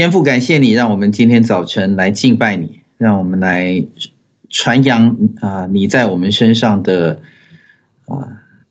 [0.00, 3.84] 天父，感谢你，让我们今天早晨来敬拜你，让我们来
[4.48, 7.20] 传扬啊，你在我们身上的
[8.06, 8.26] 啊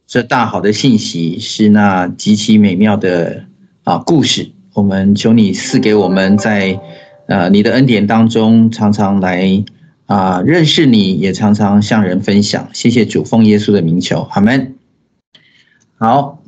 [0.07, 3.43] 这大好的信息，是那极其美妙的
[3.83, 4.49] 啊故事。
[4.73, 6.79] 我们求你赐给我们在
[7.27, 9.63] 呃你的恩典当中，常常来
[10.07, 12.67] 啊认识你，也常常向人分享。
[12.73, 14.73] 谢谢主，奉耶稣的名求，阿门。
[15.99, 16.41] 好，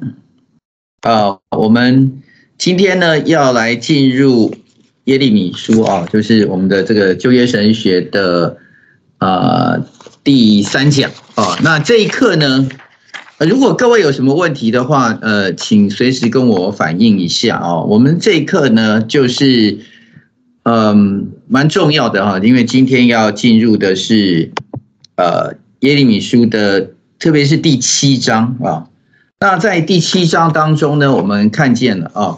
[1.03, 2.23] 呃，我们
[2.57, 4.55] 今天呢要来进入。
[5.05, 8.55] 耶利米书啊，就是我们的这个旧约神学的
[9.17, 9.83] 呃
[10.23, 11.57] 第三讲啊。
[11.63, 12.69] 那这一课呢，
[13.39, 17.81] 如果各位有什么问题的话，呃，请随时跟我反映一下啊。
[17.81, 19.79] 我们这一课呢，就是
[20.63, 24.51] 嗯蛮重要的哈，因为今天要进入的是
[25.15, 28.85] 呃耶利米书的，特别是第七章啊。
[29.39, 32.37] 那在第七章当中呢，我们看见了啊，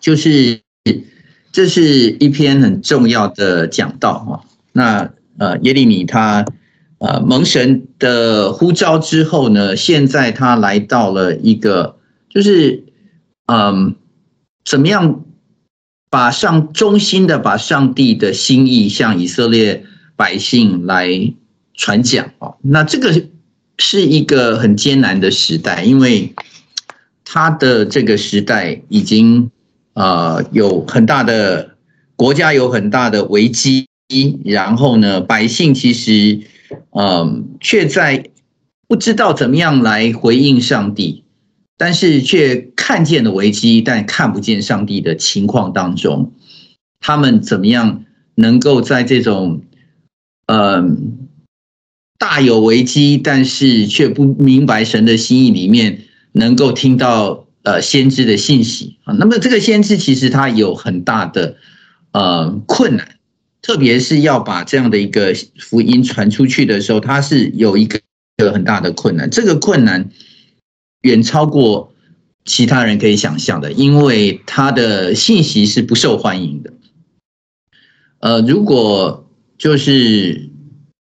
[0.00, 0.60] 就是。
[1.58, 4.46] 这是一篇很重要的讲道啊。
[4.70, 6.46] 那呃，耶利米他
[6.98, 11.96] 呃蒙神的呼召之后呢，现在他来到了一个，
[12.28, 12.84] 就是
[13.46, 13.96] 嗯，
[14.64, 15.24] 怎么样
[16.08, 19.84] 把上衷心的把上帝的心意向以色列
[20.14, 21.34] 百姓来
[21.74, 22.54] 传讲啊。
[22.62, 23.20] 那这个
[23.78, 26.32] 是一个很艰难的时代，因为
[27.24, 29.50] 他的这个时代已经。
[29.98, 31.74] 呃，有很大的
[32.14, 33.88] 国家有很大的危机，
[34.44, 36.38] 然后呢，百姓其实，
[36.90, 38.30] 嗯，却在
[38.86, 41.24] 不知道怎么样来回应上帝，
[41.76, 46.32] 但是却看见了危机，但看不见上帝的情况当中，
[47.00, 48.04] 他们怎么样
[48.36, 49.62] 能够在这种，
[50.46, 51.18] 嗯，
[52.20, 57.47] 大有危机，但是却不明白神的心意里面，能够听到。
[57.68, 61.54] 呃，先知的信息啊，那么这个先知其实他有很大的
[62.12, 63.06] 呃困难，
[63.60, 68.00] 特别是要把这样的一个福音传出去的时候，他是有一个
[68.54, 69.28] 很大的困难。
[69.28, 70.08] 这个困难
[71.02, 71.92] 远超过
[72.46, 76.72] 其他人可以想象的，因为他的信息是不受欢迎的。
[78.20, 79.28] 呃，如果
[79.58, 80.48] 就是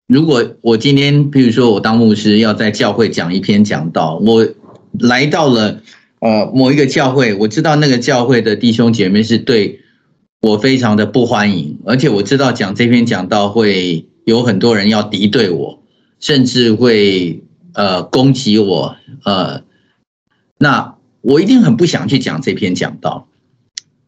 [0.07, 4.49] 如果我今天，比如说我当牧师要在教会讲一篇讲道，我
[4.99, 5.83] 来到了。
[6.21, 9.81] 呃，某一个教会，我知道那个教会的弟兄姐妹是对
[10.41, 15.81] 我非常的不欢迎，而且我知道讲这篇讲道会有很多人要敌对我，
[16.19, 17.41] 甚至会
[17.75, 19.63] 呃攻击我，呃，
[20.59, 23.29] 那我一定很不想去讲这篇讲道。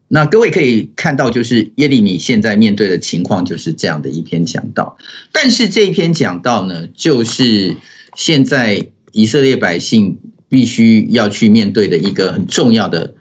[0.09, 4.97] 那各位可以看到，就是耶利米现在面对的情况就是这样的一篇讲道，
[5.31, 7.77] 但是这一篇讲道呢，就是
[8.17, 10.19] 现在以色列百姓。
[10.51, 13.15] 必须要去面对的一个很重要的，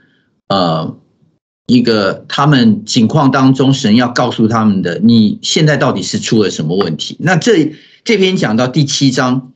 [0.48, 0.96] 呃，
[1.66, 7.16] 一个他们情况当中，神要告诉他们的，你现在到底是出了什么问题？
[7.20, 9.52] 那这这篇讲到第七章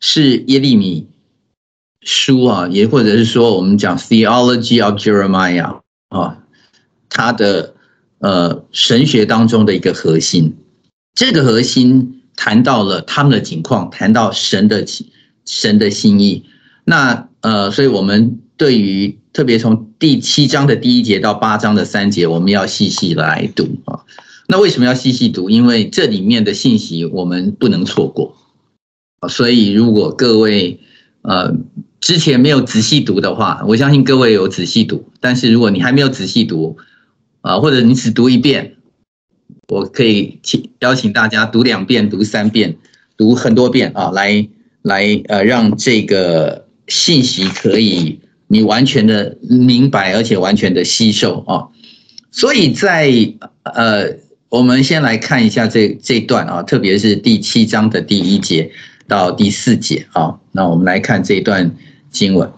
[0.00, 1.06] 是耶利米
[2.00, 5.78] 书啊，也或者是说我们讲 Theology of Jeremiah
[6.08, 6.38] 啊，
[7.08, 7.74] 他的
[8.18, 10.56] 呃神学当中的一个核心，
[11.14, 14.84] 这个核心谈到了他们的情况，谈到神的
[15.46, 16.46] 神的心意。
[16.84, 24.00] 那呃，所以我们对于特别从第七章的第一节到八章的三节，我们要细细来读啊。
[24.48, 25.48] 那为什么要细细读？
[25.48, 28.36] 因为这里面的信息我们不能错过。
[29.28, 30.80] 所以如果各位
[31.22, 31.54] 呃
[32.00, 35.08] 之前没有仔细读的话，我相信各位有仔细读。
[35.20, 36.76] 但是如果你还没有仔细读
[37.42, 38.74] 啊，或者你只读一遍，
[39.68, 42.76] 我可以请邀请大家读两遍、读三遍、
[43.16, 44.48] 读很多遍啊，来
[44.82, 46.61] 来呃让这个。
[46.88, 51.68] 信息可以你完全的明白，而且完全的吸收啊。
[52.30, 53.10] 所以在
[53.62, 54.16] 呃，
[54.48, 58.70] 我们先来看一下这这段啊，特别是第七章的第一节
[59.06, 60.38] 到第四节啊。
[60.52, 61.74] 那我们来看这段
[62.10, 62.50] 经文，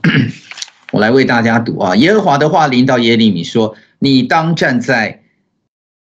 [0.92, 1.94] 我来为大家读啊。
[1.96, 5.22] 耶和华的话临到耶利米说：“你当站在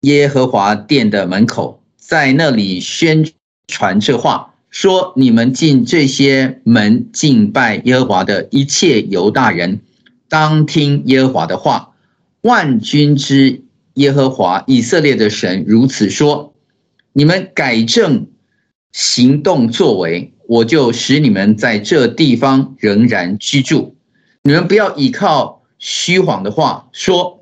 [0.01, 3.25] 耶和华殿的门口，在那里宣
[3.67, 9.79] 传这话。”说：“你们进这些门敬拜耶和华的一切犹大人，
[10.27, 11.93] 当听耶和华的话。
[12.41, 13.63] 万军之
[13.93, 16.53] 耶和华以色列的神如此说：
[17.13, 18.27] 你们改正
[18.91, 23.95] 行动作为，我就使你们在这地方仍然居住。
[24.43, 27.39] 你们不要倚靠虚谎的话，说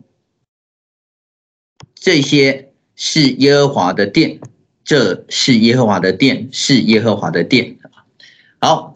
[1.95, 4.39] 这些是耶和华的殿。”
[4.83, 7.77] 这是耶和华的殿，是耶和华的殿。
[8.59, 8.93] 好，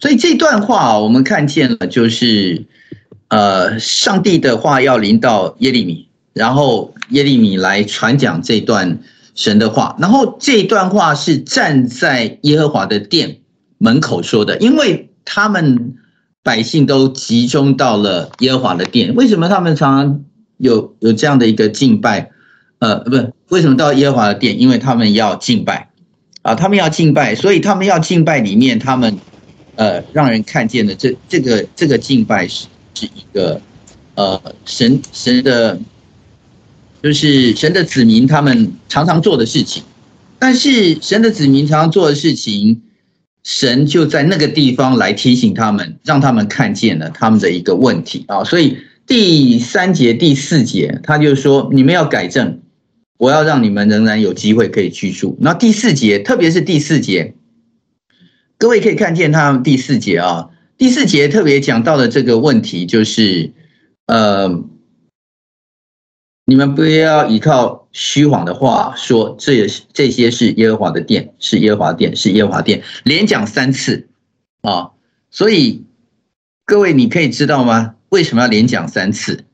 [0.00, 2.64] 所以这段话我们看见了，就是
[3.28, 9.00] 呃，上帝的话要临到耶利米，然后耶利米来传讲这段
[9.34, 13.38] 神的话，然后这段话是站在耶和华的殿
[13.78, 15.94] 门口说的，因为他们
[16.42, 19.14] 百姓都集中到了耶和华的殿。
[19.14, 20.24] 为什么他们常常
[20.58, 22.30] 有有这样的一个敬拜？
[22.78, 24.60] 呃，不是，为什么到耶和华的殿？
[24.60, 25.88] 因为他们要敬拜
[26.42, 29.18] 啊，他们要敬拜，所以他们要敬拜里面，他们
[29.76, 33.60] 呃让人看见的这这个这个敬拜是是一个
[34.14, 35.78] 呃神神的。
[37.02, 39.80] 就是神的子民，他们常常做的事情，
[40.40, 42.82] 但是神的子民常常做的事情，
[43.44, 48.42] 神就在那个地方来提醒他们，让他们看见了他们的一个问题啊。
[48.42, 52.60] 所以第三节、第四节，他就说：你们要改正，
[53.16, 55.36] 我要让你们仍然有机会可以居住。
[55.40, 57.34] 那第四节，特别是第四节，
[58.58, 63.52] 各位可以看见他们第四节啊，第四节特别讲到的这个问题，就是
[64.06, 64.64] 呃。
[66.48, 74.06] 你们不要依靠虚谎的话说，这也是这些是耶和华的殿，是耶和华殿，是耶和华殿，连讲三次
[74.62, 74.92] 啊！
[75.28, 75.84] 所以
[76.64, 77.96] 各位，你可以知道吗？
[78.10, 79.44] 为什么要连讲三次？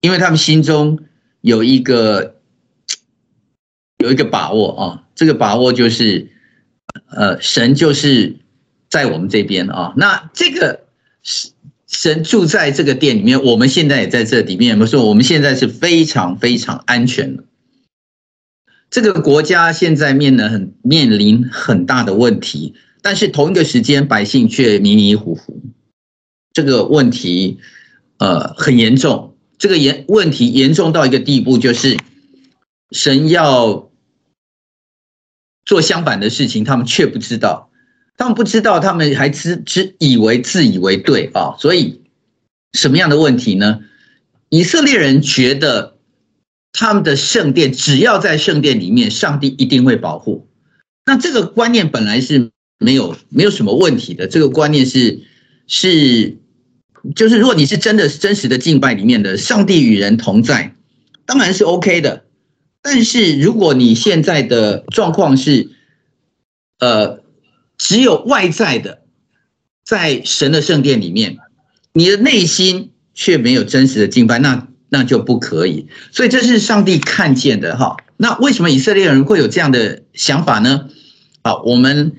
[0.00, 0.98] 因为他们心中
[1.40, 2.36] 有一个
[3.98, 6.30] 有一个把握啊，这个把握就是，
[7.10, 8.36] 呃，神就是
[8.88, 9.94] 在我们这边啊。
[9.96, 10.84] 那这个
[11.22, 11.50] 是。
[11.92, 14.74] 神住在这个殿里面，我们现在也在这里面。
[14.74, 17.42] 我们说，我们现在是非常非常安全的。
[18.88, 25.60] 这个国家现在面临很面临很大的问题，但是同一个时间，百姓却迷迷糊糊。
[26.52, 27.58] 这个问题
[28.18, 29.29] 呃很严重，
[29.60, 31.98] 这个严问题严重到一个地步，就是
[32.90, 33.90] 神要
[35.66, 37.70] 做相反的事情，他们却不知道。
[38.16, 42.00] 他们不知道，他们还只只以为自以为对啊，所以
[42.72, 43.80] 什么样的问题呢？
[44.48, 45.98] 以色列人觉得
[46.72, 50.48] 他们的圣殿只要在圣殿里面，上帝一定会保护。
[51.04, 55.20] 那这个观念本来是没有没有什么问题的，这个观念是
[55.66, 56.38] 是
[57.14, 60.74] 就是如果你是真的真实的敬拜里面的上帝与人同在，
[61.26, 62.24] 当然是 OK 的。
[62.82, 65.70] 但是如果你现在的状况是
[66.78, 67.20] 呃。
[67.82, 69.00] 只有外在的，
[69.82, 71.38] 在神的圣殿里面，
[71.94, 75.86] 你的内心却没有真实的敬拜，那那就不可以。
[76.12, 77.96] 所以这是上帝看见的哈。
[78.18, 80.90] 那为什么以色列人会有这样的想法呢？
[81.42, 82.12] 好，我们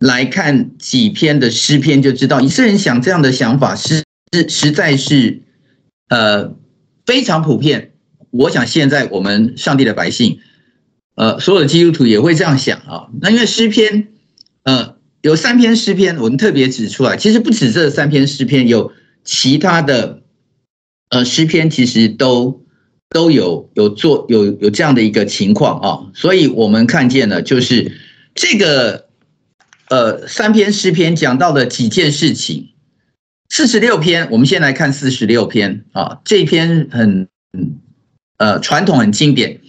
[0.00, 4.02] 来看几篇的诗篇就知道，以色列人想这样的想法是
[4.34, 5.42] 是实在是
[6.08, 6.54] 呃
[7.06, 7.92] 非常普遍。
[8.30, 10.40] 我想现在我们上帝的百姓，
[11.14, 13.08] 呃，所有的基督徒也会这样想啊。
[13.20, 14.08] 那因为诗篇，
[14.64, 14.92] 呃。
[15.24, 17.16] 有三篇诗篇，我们特别指出来。
[17.16, 18.92] 其实不止这三篇诗篇，有
[19.24, 20.20] 其他的
[21.08, 22.62] 呃诗篇，其实都
[23.08, 26.12] 都有有做有有这样的一个情况啊。
[26.12, 27.90] 所以我们看见了，就是
[28.34, 29.06] 这个
[29.88, 32.73] 呃三篇诗篇讲到的几件事情。
[33.56, 37.78] 四十六篇，我们先来看四十六篇啊，这篇很嗯
[38.36, 39.60] 呃传统很经典。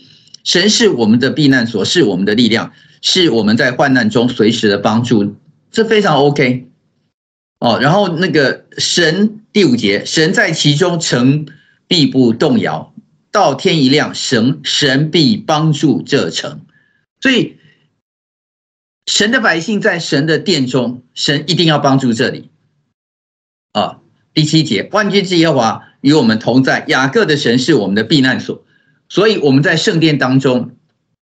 [0.43, 2.73] 神是我们的避难所，是我们的力量，
[3.03, 5.35] 是我们在患难中随时的帮助。
[5.69, 6.67] 这非常 OK
[7.59, 11.45] 哦，然后那个神第五节，神在其中，城
[11.87, 12.91] 必不动摇。
[13.31, 16.61] 到天一亮，神神必帮助这城。
[17.21, 17.57] 所以
[19.05, 22.49] 神的百姓在神的殿中，神一定要帮助这里。
[23.75, 23.99] 啊，
[24.33, 28.63] 第七节，万军之耶和华与我们同在，雅各的神是我们的避难所，
[29.09, 30.71] 所以我们在圣殿当中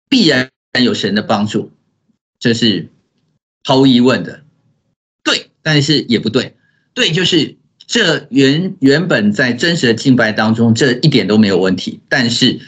[0.08, 0.50] 必然
[0.80, 1.72] 有神的帮助。
[2.38, 2.88] 这是。
[3.68, 4.42] 毫无疑问的，
[5.24, 6.54] 对，但是也不对。
[6.94, 11.98] 对，就是这原原本在真实的敬拜当中，这一点都没有问题。
[12.08, 12.60] 但是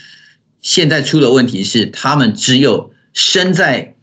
[0.61, 3.95] 现在出了问题是，他们只有身在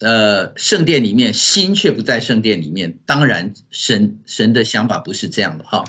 [0.00, 2.98] 呃圣殿里面，心却不在圣殿里面。
[3.06, 5.84] 当然神，神的想法不是这样的哈。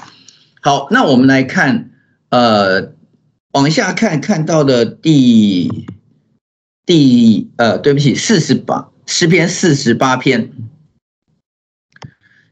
[0.62, 1.92] 好，那我们来看，
[2.30, 2.94] 呃，
[3.52, 5.88] 往下看，看到的第
[6.86, 8.90] 第呃，对不起，四十八。
[9.08, 10.50] 诗篇四十八篇，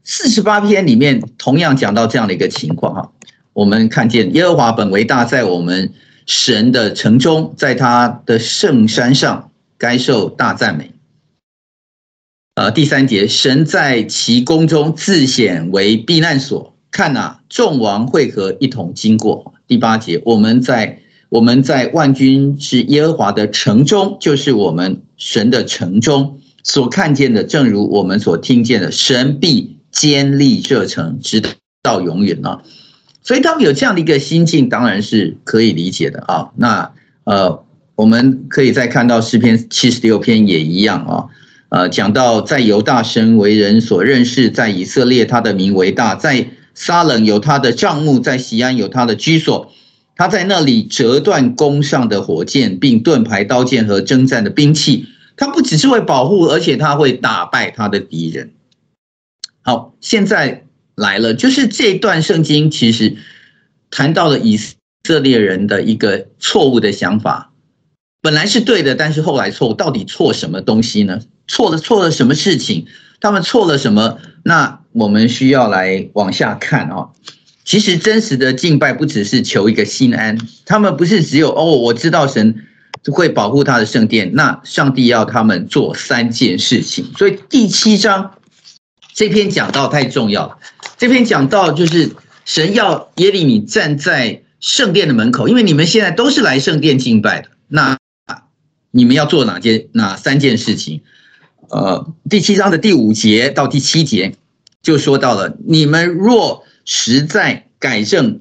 [0.04, 3.12] 四十八篇里面同样讲到这样的一个情况哈，
[3.52, 5.92] 我们看见耶和华本为大，在我们
[6.26, 10.93] 神的城中，在他的圣山上，该受大赞美。
[12.54, 19.54] 呃，第三节，神在其宫中自显为避难所，看哪，众王会合一同经过。
[19.66, 26.38] 第八节，我们在我们在万军之耶和华的城中，就是我们神的城中。
[26.62, 31.42] 所看见的，正如我们所听见的，神必坚立这城，直
[31.82, 32.62] 到永远啊！
[33.24, 36.50] 所以他们有这样的一个心境，当然是可以理解的啊。
[36.54, 36.92] 那
[37.24, 37.64] 呃，
[37.96, 41.26] 我们可以再看到诗篇七十六篇也一样啊。
[41.74, 49.72] 呃，讲到在犹大神为人所认识，在以色列他的名为大，在撒冷有他的帐幕，在西安有他的居所。
[50.14, 55.06] 他在那里折断弓上的火箭，并盾牌、刀剑和征战的兵器。
[55.36, 58.52] 他不只是会保护，而且他会打败他的敌人。
[59.62, 60.62] 好，现在
[60.94, 63.16] 来了，就是这段圣经其实
[63.90, 67.50] 谈到了以色列人的一个错误的想法，
[68.22, 71.18] 本来是对的，但是后来错误，到底错什么东西呢？
[71.46, 72.86] 错了，错了什么事情？
[73.20, 74.18] 他们错了什么？
[74.42, 77.08] 那我们需要来往下看啊。
[77.64, 82.54] 其实真实的敬拜不只是求一个心安，他们不是只有哦，我知道神
[83.10, 87.10] 会保护他的圣殿，那上帝要他们做三件事情。
[87.16, 88.34] 所以第七章
[89.14, 90.58] 这篇讲到太重要了，
[90.98, 92.10] 这篇讲到就是
[92.44, 97.96] 神要耶利米站在圣殿的门口，因为你们现在都是来圣殿敬拜的，那
[98.90, 101.00] 你们要做哪件哪三件事情？
[101.70, 104.34] 呃，第七章的第五节到第七节
[104.82, 108.40] 就说到了，你们若实在改正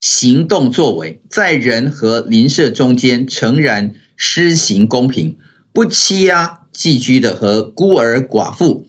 [0.00, 5.36] 行动作为，在人和邻舍中间诚然施行公平，
[5.72, 8.86] 不欺压寄居的和孤儿寡妇，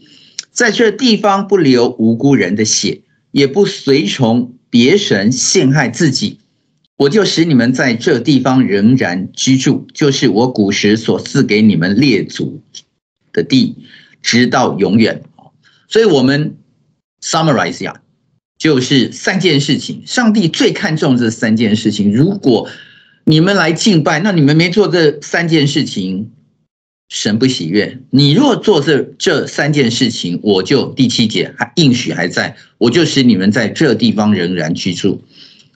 [0.52, 3.02] 在这地方不流无辜人的血，
[3.32, 6.40] 也不随从别神陷害自己，
[6.98, 12.62] 我就使你们在这地方仍然居住，就是我古时所赐给你们列祖
[13.36, 13.76] 的地，
[14.24, 15.22] 直到永远。
[15.88, 16.56] 所以，我们
[17.22, 18.02] summarize 一下。
[18.58, 22.14] 就是三件事情，上帝最看重这三件事情。
[22.14, 22.70] 如果
[23.26, 26.32] 你们来敬拜，那你们没做这三件事情，
[27.10, 28.00] 神不喜悦。
[28.12, 35.22] 你若做这这三件事情，我就第七节还应许还在，我就使你们在这地方仍然居住。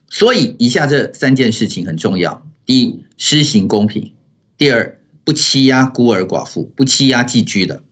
[0.08, 4.10] 所以以下这三件事情很重要：第一，施行公平；
[4.56, 7.82] 第二，不欺压孤儿寡妇，不欺压寄居的，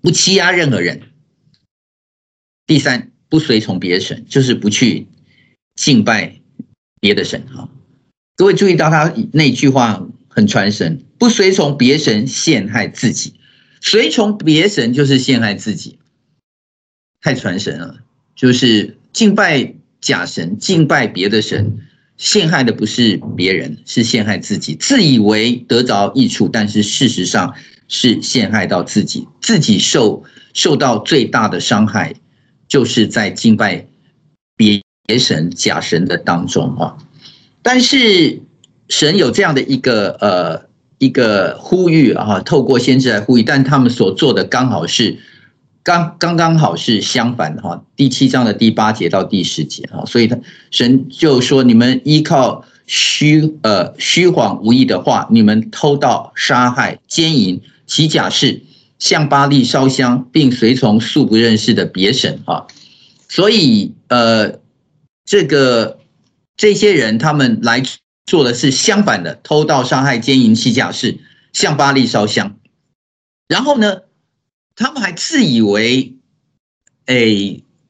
[0.00, 0.98] 不欺压任何人；
[2.66, 3.06] 第三。
[3.30, 5.06] 不随从别神，就是不去
[5.76, 6.40] 敬拜
[7.00, 7.70] 别的神哈。
[8.34, 13.34] 各位注意到他那句话很传神，不随从别神陷害自己，
[13.80, 16.00] 随从别神就是陷害自己，
[17.20, 18.00] 太传神了。
[18.34, 21.86] 就是敬拜假神，敬拜别的神，
[22.20, 27.54] 陷害的不是别人，是陷害自己，自以为得着益处，但是事实上
[27.88, 30.22] 是陷害到自己，自己受
[30.52, 32.14] 受到最大的伤害。
[32.68, 33.84] 就是在敬拜
[34.56, 36.96] 别别神、假神的当中啊，
[37.62, 38.40] 但是
[38.88, 45.18] 神有这样的一个呃一个呼吁啊，透过先知来呼吁，但他们所做的刚好是
[45.82, 47.82] 刚刚刚好是相反的哈。
[47.96, 50.38] 第七章的第八节到第十节啊，所以他
[50.70, 58.62] 神就说：你们依靠虚呃虚谎无益的话，你们偷盗、杀害、奸淫、起假誓。
[58.98, 62.66] 向巴力烧香，并随从素不认识的别神啊，
[63.30, 64.60] 所以呃，
[65.24, 66.00] 这个
[66.54, 67.82] 这些人他们来
[68.26, 71.16] 做的是相反的，偷盗、杀害、奸淫、起假誓，
[71.54, 72.56] 向巴力烧香。
[73.48, 74.00] 然后呢，
[74.80, 76.16] 他们还自以为
[77.04, 77.16] 哎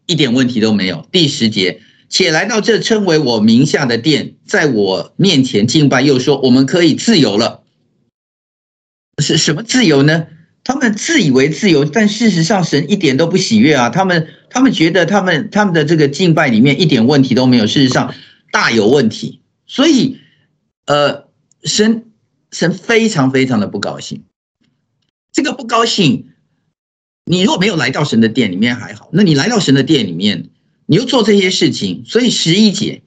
[0.06, 1.06] 一点问题都没有。
[1.12, 7.62] 第十节，且来到这称为我名下的殿，在我面前敬拜，又说我们可以自由了。
[9.18, 10.26] 是什么自由呢？
[10.64, 13.88] 他们自以为自由，但事实上神一点都不喜悦啊！
[13.88, 18.12] 他们他们觉得他们他们的这个敬拜里面一点问题都没有，事实上
[18.50, 19.42] 大有问题。
[19.68, 20.18] 所以，
[20.86, 21.28] 呃，
[21.62, 22.10] 神
[22.50, 24.24] 神非常非常的不高兴。
[25.30, 26.29] 这个不高兴，
[27.30, 30.50] 你如果没有来到神的殿里面还好，那你来到神的殿里面，
[30.86, 33.02] 你又做这些事情，所以十一节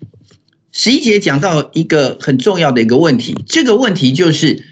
[0.72, 4.64] 十一节讲到一个很重要的一个问题，这个问题就是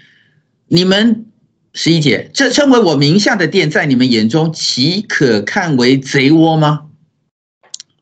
[0.66, 1.26] 你们。
[1.74, 6.90] 十一节，这称为我名下的殿，在你们眼中岂可看为贼窝吗？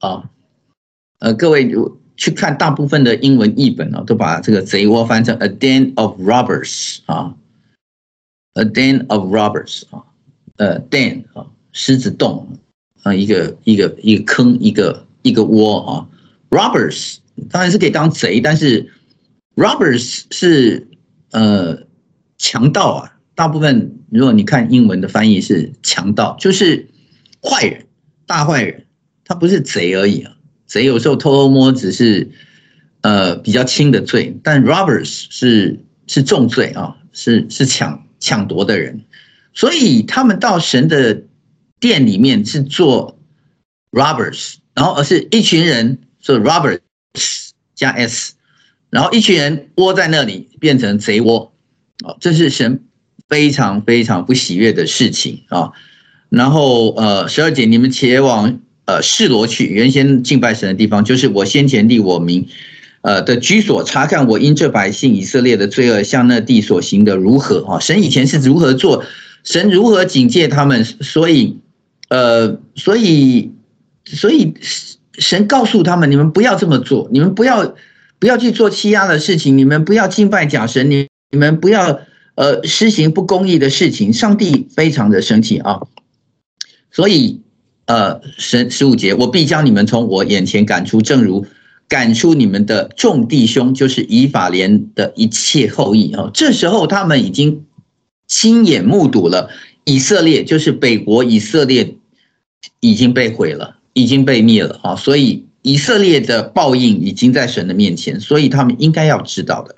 [0.00, 0.28] 啊，
[1.21, 1.73] 呃，各位
[2.16, 7.37] 去看大部分的英文译本啊，都把这个贼窝翻成 a den of robbers 啊
[8.54, 10.02] ，a den of robbers 啊，
[10.61, 12.59] 呃，den 啊，狮子洞
[13.02, 16.07] 啊，一个一个一个坑，一个一个窝啊
[16.50, 17.17] ，robbers
[17.50, 18.93] 当然是可以当贼，但是
[19.57, 20.87] robbers 是
[21.31, 21.79] 呃
[22.37, 23.17] 强盗啊。
[23.35, 26.87] 大部分，如果你看英文的翻译是强盗，就是
[27.43, 27.87] 坏人，
[28.26, 28.85] 大坏人，
[29.25, 30.37] 他不是贼而已啊。
[30.67, 32.29] 贼有时候偷偷摸只是
[33.00, 39.00] 呃比较轻的罪，但 robbers 是是重罪啊，是是抢抢夺的人。
[39.52, 41.23] 所以他们到神的
[41.80, 43.19] 殿里面是做
[43.90, 46.78] robbers，然后而是一群人做 robbers
[47.75, 48.35] 加 s，
[48.90, 51.52] 然后一群人窝在那里变成贼窝，
[52.04, 52.85] 啊，这是神
[53.28, 55.73] 非常非常不喜悦的事情啊。
[56.28, 62.47] 然后呃，十二节你们前往呃示罗去，原先敬拜神的地方，就是我先前立我名
[63.00, 67.80] 呃的居所，查看我因这百姓以色列的罪恶向那地所行的如何啊？
[67.80, 69.04] 神以前是如何做？
[69.44, 70.85] 神如何警戒他们？
[70.85, 71.59] 所以
[72.09, 73.52] 呃，所以
[74.04, 74.54] 所以
[75.18, 77.75] 神告诉他们：你们不要这么做，你们不要
[78.18, 82.00] 不要去做欺压的事情，你们不要敬拜假神，你你们不要
[82.35, 84.12] 呃施行不公义的事情。
[84.12, 85.80] 上帝非常的生气啊！
[86.90, 87.40] 所以，
[87.87, 91.47] 呃，神十五节，我必将你们从我眼前赶出，正如
[91.88, 96.30] 赶出你们的众弟兄，就是以法莲的一切后裔啊。
[96.35, 97.64] 这时候，他们已经
[98.30, 99.50] 亲眼目睹了
[99.84, 101.96] 以色列，就是北国以色列
[102.78, 104.94] 已经被毁了，已经被灭了啊。
[104.94, 109.75] 所以，以色列的报应已经在神的面前，所以他们应该要知道的。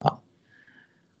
[0.00, 0.22] 好，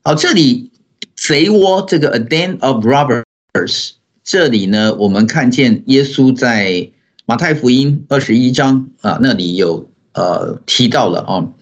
[0.02, 0.70] 好，这里
[1.14, 3.90] 贼窝这个 a den of robbers。
[4.24, 6.90] 这里呢，我们看见耶稣在
[7.26, 11.52] 马太福音二十一章啊，那里有呃提到了啊，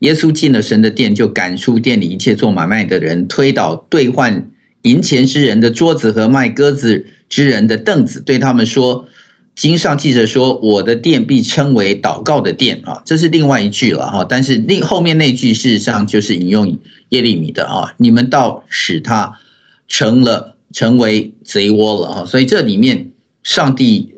[0.00, 4.50] 耶稣进了神的殿，就赶出店里一切做买卖的人，推倒兑换
[4.82, 9.06] 银钱之人的桌子和卖鸽子之人的凳子，对他们说
[9.56, 16.78] ：“经上记着说，我的殿必称为祷告的殿啊。”这是另外一句了哈，但是另后面那句事实上就是引用
[17.08, 19.38] 耶利米的啊，你们倒使他
[19.86, 20.54] 成了。
[20.70, 23.12] 成为贼窝了啊，所以这里面
[23.42, 24.16] 上帝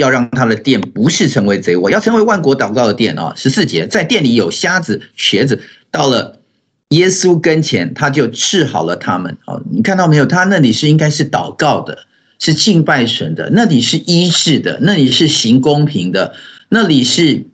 [0.00, 3.32] 要让他的殿不是成为贼窝，要成为万国祷告的殿啊。
[3.36, 5.60] 十四节，在殿里有瞎子、瘸子，
[5.92, 6.40] 到了
[6.88, 9.36] 耶稣跟前，他就治好了他们。
[9.46, 10.26] 哦，你看到没有？
[10.26, 11.98] 他那里是应该是祷告的，
[12.40, 16.34] 是敬拜神的，那里是医治的，那里是行公平的，
[16.68, 17.46] 那里是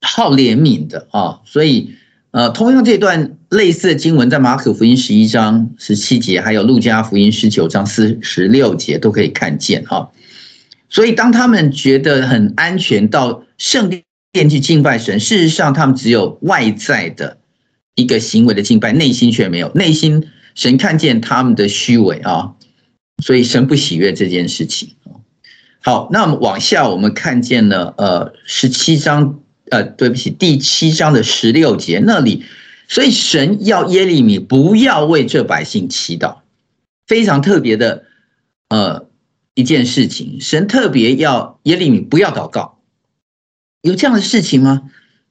[0.00, 1.38] 好怜悯的啊。
[1.44, 1.94] 所以。
[2.34, 10.10] 呃，同样这段类似的经文在马可福音十一章十七节，还有路加福音十九章四十六节都可以看见哈。
[10.94, 13.90] 所以当他们觉得很安全到圣
[14.30, 17.36] 殿去敬拜神，事实上他们只有外在的
[17.96, 19.72] 一个行为的敬拜，内心却没有。
[19.74, 22.54] 内心神看见他们的虚伪啊，
[23.24, 24.94] 所以神不喜悦这件事情。
[25.80, 29.40] 好，那我们往下，我们看见了呃十七章。
[29.70, 32.44] 呃，对不起，第七章的十六节那里，
[32.86, 36.36] 所以神要耶利米不要为这百姓祈祷，
[37.06, 38.04] 非常特别的
[38.68, 39.06] 呃
[39.54, 40.38] 一件事情。
[40.40, 42.78] 神特别要耶利米不要祷告，
[43.82, 44.82] 有这样的事情吗？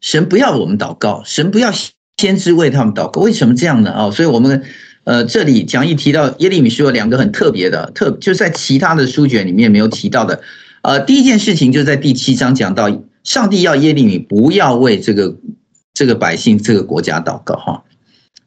[0.02, 1.72] 神不要我们祷告，神不要
[2.18, 3.94] 先知为他们祷告，为什么这样呢？
[3.96, 4.64] 哦，所以我们
[5.04, 10.42] 呃这里讲义提到耶利米书有两个很特别的特，就在其他的书卷里面没有提到的。
[10.82, 12.90] 呃，第一件事情就在第七章讲到。
[13.24, 15.34] 上帝要耶利米不要为这个
[15.94, 17.82] 这个百姓、这个国家祷告哈。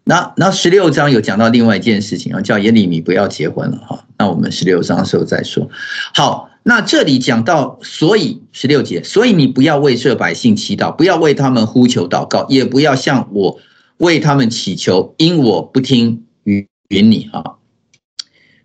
[0.09, 4.05] 那那十六章有讲到另外一件事情啊，叫耶利米不要结婚了哈。
[4.17, 5.69] 那我们十六章的时候再说。
[6.15, 13.59] 好，那这里讲到，所以十六节，所以你不要为这百姓祈祷，不要为他们呼求祷告，也不要向我
[13.97, 17.57] 为他们祈求，因我不听允允你啊。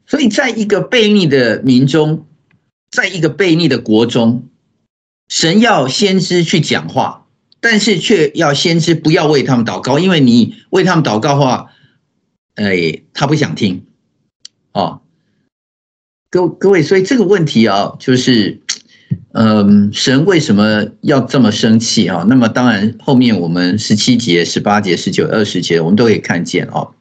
[0.06, 2.28] 所以在一个悖逆的民中，
[2.92, 4.48] 在一个悖逆的国中。
[5.28, 7.21] 神要先知去讲话，
[7.62, 11.72] 但是却要先知不要为他们祷告，因为你为他们祷告的话，
[12.56, 13.86] 哎，他不想听，
[14.74, 15.02] 哦，
[16.30, 18.60] 各各位，所以这个问题啊，就是，
[19.34, 22.26] 嗯，神为什么要这么生气啊？
[22.28, 26.96] 那么当然，后面我们十七节、十八节、十九、二十节，我们都可以看见哦。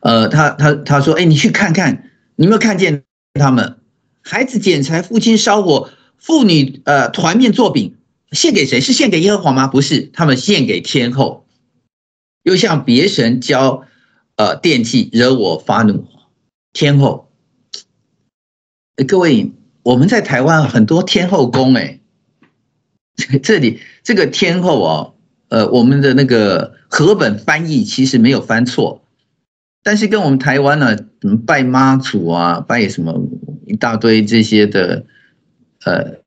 [0.00, 3.04] 呃，他他他说，哎，你去看看，你有没有看见
[3.38, 3.76] 他们
[4.22, 5.90] 孩子捡柴，父亲烧火。
[6.24, 7.96] 妇女呃团面做饼
[8.32, 8.80] 献给谁？
[8.80, 9.66] 是献给耶和华吗？
[9.66, 11.46] 不是，他们献给天后，
[12.42, 13.84] 又向别神交
[14.36, 16.06] 呃奠祭，惹我发怒。
[16.72, 17.30] 天后，
[19.06, 22.00] 各位，我们在台湾很多天后宫哎，
[23.42, 25.14] 这里这个天后哦，
[25.48, 29.04] 呃，我们的那个和本翻译其实没有翻错，
[29.82, 30.96] 但是跟我们台湾呢，
[31.46, 33.20] 拜妈祖啊，拜什么
[33.66, 35.04] 一大堆这些的。
[35.84, 36.21] 呃，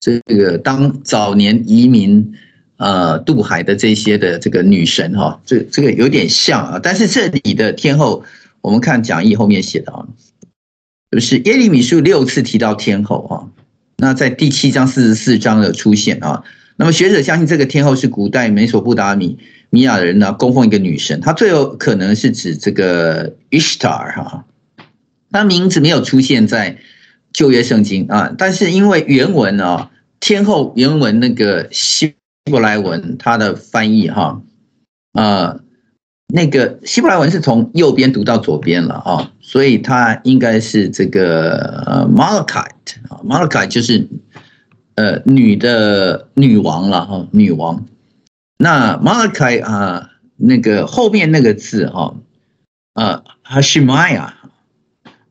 [0.00, 2.32] 这个当早年移民
[2.78, 8.24] 呃渡海的这些的这个女神哈，这这个有点像啊，但是这里的天后，
[8.62, 10.06] 我们看讲义后面写的啊，
[11.10, 13.34] 就是耶利米书六次提到天后啊，
[13.98, 16.42] 那在第七章四十四章的出现啊，
[16.76, 24.46] 那么学者相信这个天后是古代美索不达米米亚人呢供奉一个女神，她最有可能是指这个 Ishtar 哈，
[25.30, 26.78] 她名字没有出现在。
[27.32, 32.14] 旧约圣经啊，但是因为原文啊，天后原文那个希
[32.44, 34.42] 伯来文它的翻译哈，
[35.12, 35.60] 呃，
[36.34, 44.08] 那个希伯来文是从右边读到左边了啊，所以它应该是这个呃 Malachite 啊，Malachite 就是
[44.96, 47.86] 呃女的女王了哈，女王。
[48.58, 52.14] 那 Malachite 啊，那个后面那个字哈，
[52.94, 54.28] 呃 Hashemaya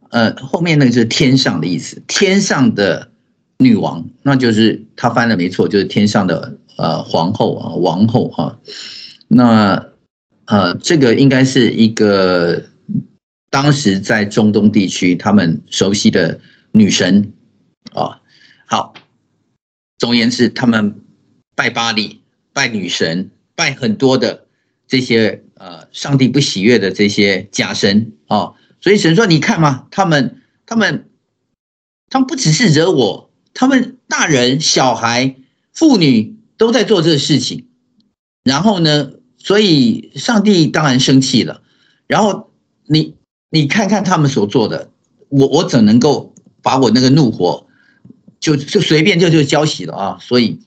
[0.10, 3.12] 呃，后面那个是天上的意思，天上的
[3.60, 8.58] 女王，那就是他翻的没错，就是天上的呃皇后啊，王后啊。
[9.28, 9.86] 那
[10.45, 12.63] 呃，这个应该是一个
[13.52, 16.39] 当时在中东地区他们熟悉的
[16.72, 17.32] 女神
[17.93, 18.19] 啊。
[18.65, 18.95] 好，
[20.00, 20.95] 总而言之，他们
[21.56, 24.45] 拜巴力、拜女神、拜很多的
[24.88, 28.54] 这些呃上帝不喜悦的这些假神啊。
[28.82, 31.10] 所以神说：“你看嘛，他们、他们、
[32.10, 35.36] 他们不只是惹我，他们大人、小孩、
[35.74, 37.68] 妇女都在做这个事情。
[38.44, 41.62] 然后呢，所以上帝当然生气了。
[42.08, 42.52] 然后
[42.88, 43.15] 你、
[43.50, 44.89] 你看看他们所做的，
[45.28, 47.68] 我、我怎能够把我那个怒火
[48.39, 50.18] 就就随便就就浇熄了啊？
[50.22, 50.58] 所以，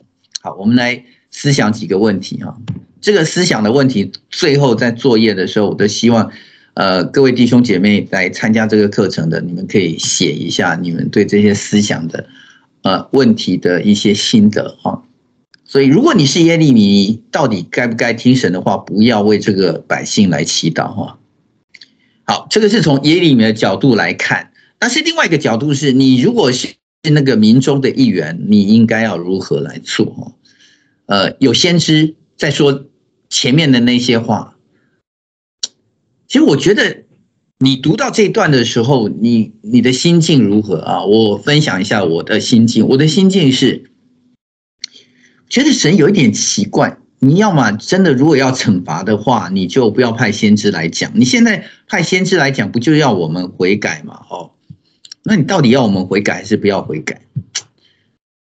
[0.42, 2.54] 好，我们来思想几个问题啊。
[3.00, 6.30] 这个思想的问题，最后在作业的时候，我都希望。”
[6.74, 12.26] 呃，各位弟兄姐妹来参加这个课程的，你们可以写一下你们对这些思想的
[12.82, 15.02] 呃问题的一些心得哈。
[15.66, 18.78] 所以，如果你是耶利米，到底该不该听神的话？
[18.78, 21.18] 不要为这个百姓来祈祷哈。
[22.24, 26.68] 好，这个是从耶利米的角度来看，但是另外一个角度是你如果是
[27.02, 30.32] 那个民中的一员，你应该要如何来做哈？
[31.04, 32.86] 呃，有先知在说
[33.28, 34.56] 前面的那些话。
[36.32, 37.04] 其实我觉得，
[37.58, 41.04] 你读到这段的时候，你你的心境如何啊？
[41.04, 42.88] 我分享一下我的心境。
[42.88, 43.90] 我的心境是，
[45.50, 46.96] 觉得神有一点奇怪。
[47.18, 51.12] 你要么真的如果要惩罚的话，你就不要派先知来讲。
[51.14, 54.18] 你现在派先知来讲，不就要我们悔改吗？
[54.30, 54.52] 哦，
[55.24, 57.20] 那你到底要我们悔改还是不要悔改？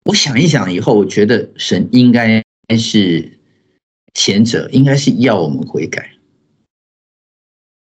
[0.03, 2.43] 我想一想以后，我觉得神应该
[2.77, 3.39] 是
[4.13, 6.16] 前者，应该是要我们悔改。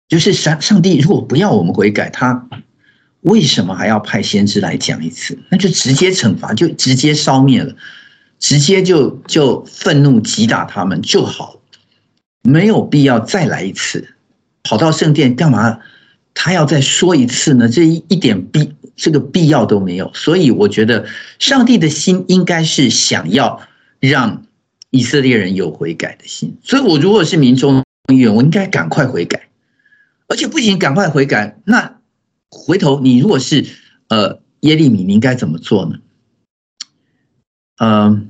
[0.08, 2.48] 就是上上帝如果不要我们悔改，他
[3.22, 5.38] 为什么还要派先知来讲一次？
[5.50, 7.74] 那就直接惩罚，就直接烧灭了，
[8.38, 11.56] 直接就就愤怒击打他们就好，
[12.42, 14.14] 没有必要再来一次。
[14.62, 15.78] 跑到圣殿干嘛？
[16.34, 17.68] 他要再说一次呢？
[17.68, 20.10] 这一一点必这个必要都没有。
[20.14, 21.06] 所以我觉得
[21.38, 23.60] 上帝的心应该是想要
[24.00, 24.42] 让
[24.90, 26.56] 以色列人有悔改的心。
[26.62, 29.48] 所以我如果是民众议员，我应该赶快悔改。
[30.28, 32.00] 而且不仅赶快悔改，那
[32.50, 33.66] 回头你如果是
[34.08, 35.98] 呃耶利米，你应该怎么做呢？
[37.76, 38.28] 嗯、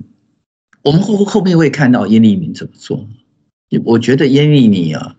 [0.81, 3.07] 我们后后面会看到耶利米怎么做。
[3.83, 5.15] 我觉得耶利米啊，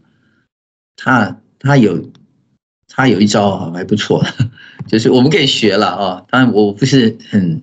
[0.97, 2.11] 他他有
[2.89, 4.25] 他有一招啊，还不错，
[4.89, 6.27] 就是我们可以学了啊。
[6.29, 7.63] 当然我不是很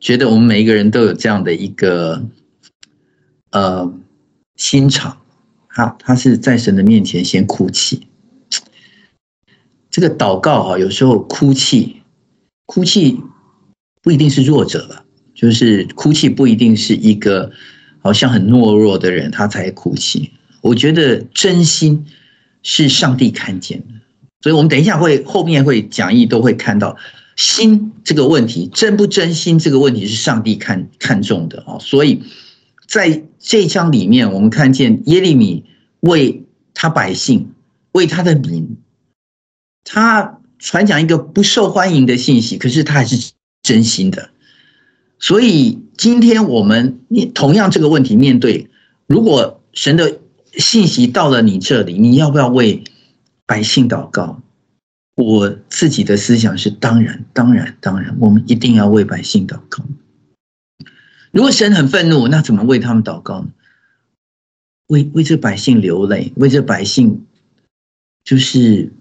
[0.00, 2.24] 觉得我们每一个人都有这样的一个
[3.50, 3.92] 呃
[4.56, 5.16] 心肠，
[5.68, 8.06] 他他是在神的面前先哭泣。
[9.92, 12.00] 这个祷告啊，有时候哭泣，
[12.64, 13.20] 哭泣
[14.00, 17.52] 不一定是弱者了，就是哭泣不一定是一个
[18.00, 20.32] 好像很懦弱的人他才哭泣。
[20.62, 22.06] 我觉得真心
[22.62, 23.94] 是上帝看见的，
[24.40, 26.96] 所以我们等一下会后面会讲义都会看到
[27.36, 31.78] 心这个问题，真不真心这个问题是上帝看看重的啊。
[31.78, 32.22] 所以
[32.86, 35.64] 在这一章里面，我们看见耶利米
[36.00, 37.52] 为他百姓，
[37.92, 38.78] 为他的民。
[39.84, 44.30] 他传讲一个不受欢迎的信息，可是他还是真心的。
[45.18, 47.00] 所以今天我们
[47.34, 48.70] 同样这个问题面对，
[49.06, 50.20] 如果神的
[50.54, 52.84] 信息到了你这里，你要不要为
[53.46, 54.40] 百姓祷告？
[55.16, 59.84] 我自己的思想是：当然，当然，当然，我们一定要为百姓祷告。
[61.32, 63.48] 如果神很愤怒，那怎么为他们祷告呢？
[64.86, 67.26] 为为这百姓流泪，为这百姓
[68.24, 68.92] 就是。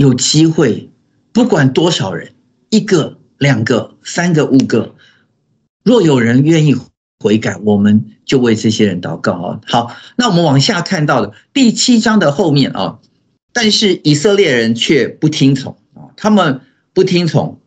[0.00, 0.88] 有机会，
[1.30, 2.32] 不管多少人，
[2.70, 4.94] 一个、两个、三个、五个，
[5.84, 6.74] 若有人愿意
[7.18, 9.60] 悔改，我们就为这些人祷告啊。
[9.66, 12.98] 好，那我们往下看到的第七章的后面啊，
[13.52, 16.62] 但是以色列人却不听从啊，他们
[16.94, 17.60] 不听从。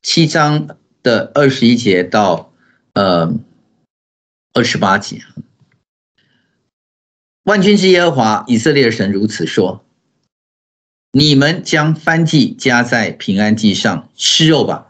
[0.00, 2.50] 七章的二十一节到
[2.94, 3.30] 呃
[4.54, 5.22] 二十八节，
[7.44, 9.84] 万军之耶和华以色列神如此说。
[11.12, 14.86] 你们将燔祭加在平安祭上吃肉吧。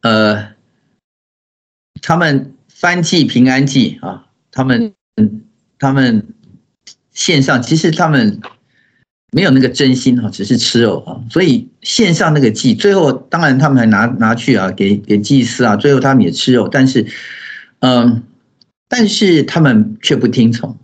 [0.00, 0.48] 呃，
[2.00, 4.94] 他们燔祭平安祭啊，他们
[5.78, 6.26] 他们
[7.12, 8.40] 线上，其实他们
[9.30, 17.06] 没有那个真心哈，只是吃肉啊，所以线上那个祭，最后当然他们还拿拿去啊，给给祭司啊，最后他们也吃肉，但是
[17.80, 18.22] 嗯，
[18.88, 20.76] 但是他们却不听从。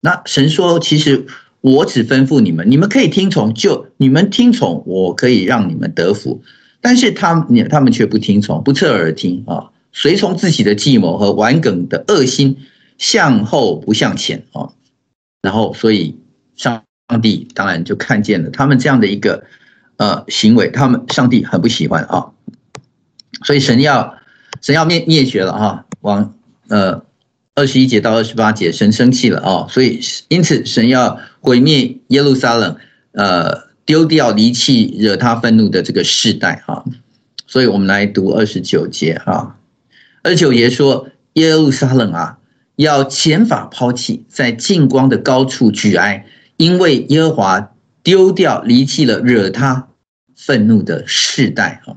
[0.00, 1.26] 那神说，其实
[1.64, 6.42] 我只吩咐你们，你们可以听从，就你们听从，我可以让你们得福。
[6.82, 12.58] 但是他们他们却不听从，不侧耳听啊，随从自己的计谋和顽梗的恶心，
[12.98, 14.68] 向后不向前啊。
[15.40, 16.18] 然后，所以
[16.54, 16.82] 上
[17.22, 19.42] 帝当然就看见了他们这样的一个
[19.96, 22.26] 呃行为，他们上帝很不喜欢啊。
[23.42, 24.14] 所以神要
[24.60, 26.34] 神要灭灭绝了哈，往
[26.68, 27.02] 呃
[27.54, 29.66] 二十一节到二十八节，神生气了哦。
[29.70, 32.76] 所以因此神要毁灭耶路撒冷，
[33.12, 33.64] 呃。
[33.86, 36.82] 丢掉离弃惹他愤怒的这个世代哈，
[37.46, 39.58] 所以我们来读二十九节哈。
[40.22, 42.38] 二十九节说：耶路撒冷啊，
[42.76, 46.24] 要剪发抛弃，在近光的高处举哀，
[46.56, 49.86] 因为耶和华丢掉离弃了惹他
[50.34, 51.94] 愤怒的世代哈。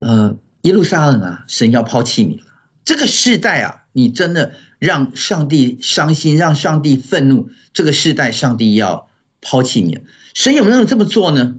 [0.00, 2.46] 呃，耶路撒冷啊，神要抛弃你了。
[2.86, 7.50] 这个世代啊，你真的让上帝伤心，让上帝愤怒。
[7.72, 9.08] 这个世代，上帝要
[9.40, 10.00] 抛弃你。
[10.34, 11.58] 神有没有这么做呢？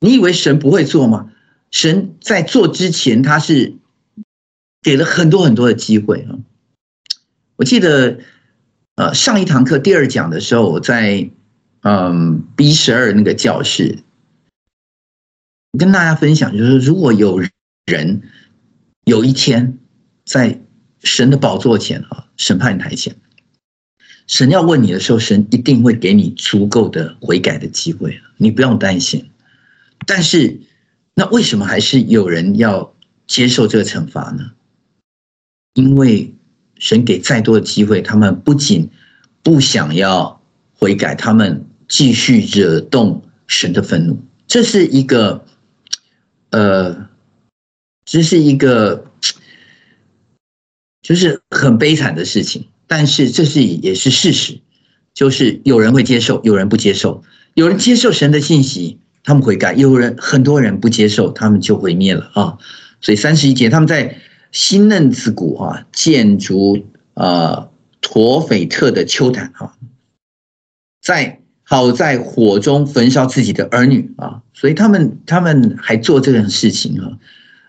[0.00, 1.32] 你以为神不会做吗？
[1.70, 3.74] 神在做之前，他是
[4.82, 6.38] 给了很多很多的机会啊。
[7.56, 8.18] 我记得，
[8.96, 11.30] 呃，上一堂课第二讲的时候，我在
[11.82, 13.98] 嗯 B 十二那个教室
[15.78, 17.40] 跟大家分享，就是如果有
[17.86, 18.22] 人
[19.04, 19.78] 有一天
[20.24, 20.60] 在
[21.02, 23.14] 神的宝座前啊，审判台前。
[24.26, 29.30] 神要问你的时候，神一定会给你足够的悔改的机会，你不用担心。
[30.06, 30.60] 但是，
[31.14, 32.94] 那为什么还是有人要
[33.26, 34.52] 接受这个惩罚呢？
[35.74, 36.34] 因为
[36.78, 38.90] 神给再多的机会，他们不仅
[39.42, 40.40] 不想要
[40.72, 44.18] 悔改，他们继续惹动神的愤怒。
[44.46, 45.44] 这是一个，
[46.50, 47.08] 呃，
[48.04, 49.04] 这是一个，
[51.02, 52.64] 就是很悲惨的事情。
[52.86, 54.58] 但是这是也是事实，
[55.14, 57.22] 就是有人会接受，有人不接受。
[57.54, 62.58] 有人接受神的信息，他们悔改；有人很多人不接受，他们就毁灭了啊！
[63.00, 64.18] 所以三十一节，他们在
[64.50, 67.68] 新嫩子谷啊建筑啊
[68.02, 69.72] 陀斐特的丘坛啊，
[71.00, 77.12] 在好在火中焚烧自己的儿女啊，所以他们他们还做这种事情啊，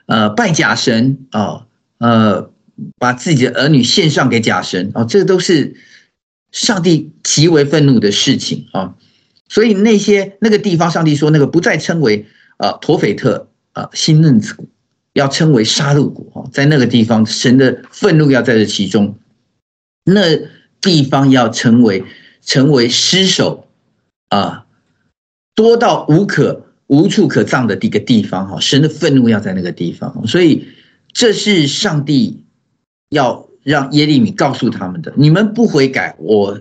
[0.07, 1.65] 呃，拜假神啊，
[1.99, 2.52] 呃。
[2.97, 5.75] 把自己的儿女献上给假神啊，这都是
[6.51, 8.95] 上帝极为愤怒的事情啊！
[9.47, 12.25] 所以那些那个地方，上帝说那个不再称为
[12.57, 14.67] 啊陀斐特啊新嫩子谷，
[15.13, 19.17] 要称为杀戮谷啊，在那个地方，神的愤怒要在这其中，
[20.05, 20.21] 那
[20.81, 22.03] 地方要成为
[22.41, 23.67] 成为尸首
[24.29, 24.65] 啊，
[25.53, 30.67] 多到无可无处可葬的一个地方哈，神的愤怒要在那个地方，所以
[31.11, 32.42] 这是上帝。
[33.13, 36.59] 要让耶利米告诉他们的，你们不悔改，我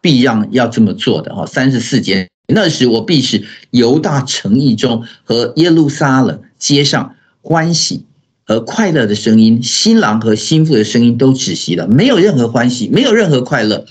[0.00, 1.46] 必让要这么做的哈。
[1.46, 8.04] 三十四节，那时我必使犹大城邑中和耶路撒冷街上欢喜
[8.44, 13.84] 和快乐的声音，新郎和新妇的声音都止息了，没有任何欢喜，没有任何快乐，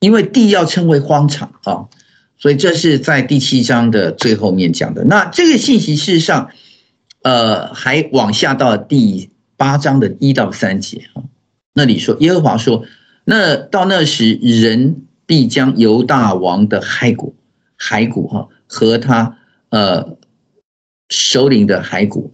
[0.00, 1.86] 因为地要称为荒场啊。
[2.38, 5.02] 所以这是在第七章的最后面讲的。
[5.04, 6.50] 那这个信息事实上，
[7.22, 11.24] 呃，还往下到第八章的一到三节啊。
[11.78, 12.86] 那里说，耶和华说
[13.24, 17.36] ：“那到那时，人必将犹大王的骸骨、
[17.78, 19.36] 骸骨哈，和他
[19.68, 20.16] 呃
[21.10, 22.32] 首领的骸骨、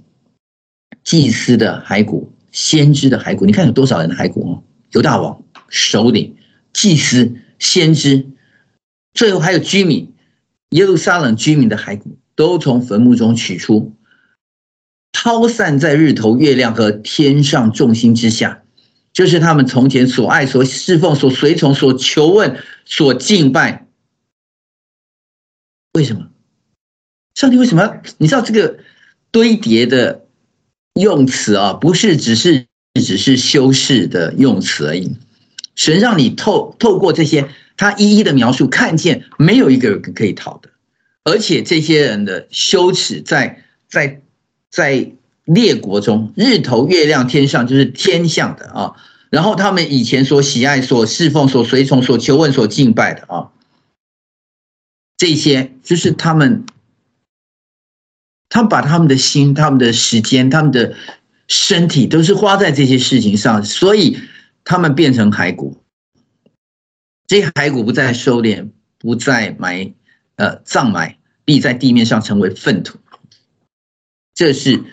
[1.02, 3.44] 祭司的骸骨、先知的骸骨。
[3.44, 4.62] 你看有多少人的骸骨哦？
[4.92, 6.36] 犹大王、首领、
[6.72, 8.24] 祭司、先知，
[9.12, 10.12] 最后还有居民，
[10.70, 13.92] 耶路撒冷居民的骸骨，都从坟墓中取出，
[15.10, 18.60] 抛散在日头、月亮和天上众星之下。”
[19.12, 23.86] 就是他们从前所爱、所侍奉、所随从、所求问、所敬拜。
[25.92, 26.30] 为什么？
[27.34, 28.00] 上帝为什么？
[28.16, 28.78] 你知道这个
[29.30, 30.24] 堆叠的
[30.94, 35.14] 用词啊，不是只是只是修饰的用词而已。
[35.74, 40.70] 神让你透透过这些，他一一的描述，看见没有一个人可以逃的，
[41.24, 44.22] 而且这些人的羞耻在在
[44.70, 45.12] 在。
[45.44, 48.96] 列国中，日头、月亮、天上就是天象的啊。
[49.30, 53.50] 然后他们以前所喜爱、所侍奉、所随从、所求问、所敬拜的啊，
[55.16, 56.66] 这些就是他们，
[58.50, 60.94] 他把他们的心、他们的时间、他们的
[61.48, 64.18] 身体，都是花在这些事情上，所以
[64.64, 65.82] 他们变成骸骨。
[67.26, 69.94] 这些骸骨不再收敛，不再埋，
[70.36, 72.98] 呃，葬埋，必在地面上成为粪土。
[74.34, 74.84] 这是，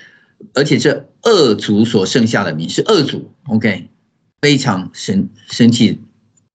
[0.54, 3.88] 而且这二族所剩下的民是二族，OK，
[4.42, 6.00] 非常神神奇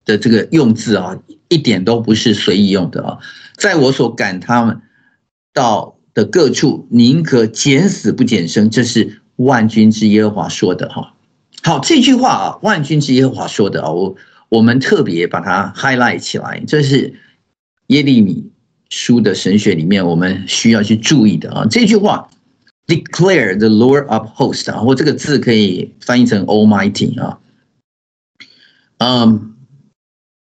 [0.05, 1.17] 的这个用字啊，
[1.49, 3.19] 一点都不是随意用的啊。
[3.57, 4.81] 在我所赶他们
[5.53, 11.15] 到的各处，宁可减死不减生，这是万军之耶和华说的哈。
[11.63, 14.15] 好，这句话啊，万军之耶和华说的啊，我。
[14.51, 17.13] 我们特别把它 highlight 起来，这是
[17.89, 18.53] 耶利米
[18.89, 21.67] 书的神学里面我们需要去注意的啊。
[21.69, 22.29] 这句话
[22.87, 27.39] declare the Lord of hosts 啊，或这个字可以翻译成 Almighty 啊。
[28.99, 29.55] 嗯，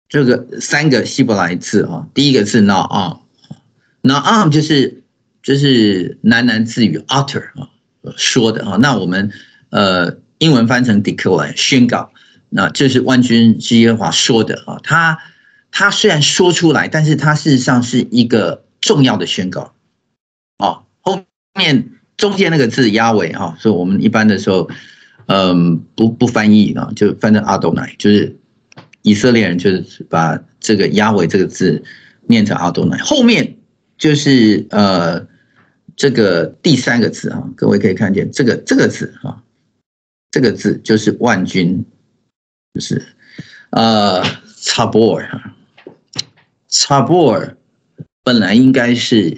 [0.09, 5.03] 这个三个希伯来字啊，第一个字 Na'am，Na'am 就是
[5.41, 7.69] 就是喃喃自语 utter 啊
[8.15, 8.77] 说的啊。
[8.77, 9.31] 那我们
[9.69, 12.11] 呃英文翻成 declare 宣告。
[12.55, 15.17] 那这是万军之耶和华说的啊，他
[15.71, 19.73] 他虽然说出来，但是他事实上是一个重要的宣告
[20.57, 20.83] 啊。
[21.01, 21.25] 后
[21.57, 24.69] 面中间那个字押尾哈，所以我们一般的时候，
[25.27, 28.35] 嗯，不不翻译啊，就翻成阿多乃，就是
[29.01, 31.83] 以色列人就是把这个押尾这个字
[32.27, 32.97] 念成阿多乃。
[32.97, 33.55] 后面
[33.97, 35.25] 就是呃
[35.95, 39.41] 这个第三个字啊，各位可以看见这个这个字啊，
[40.31, 41.85] 这个字就是万军。
[42.75, 43.05] 就是，
[43.69, 44.23] 呃，
[44.59, 45.53] 查波尔，
[46.67, 47.55] 查波尔
[48.23, 49.37] 本来应该是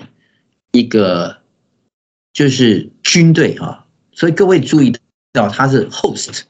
[0.71, 1.35] 一个
[2.35, 4.93] 就是军队啊，所以各位注意
[5.31, 6.41] 到他是 host，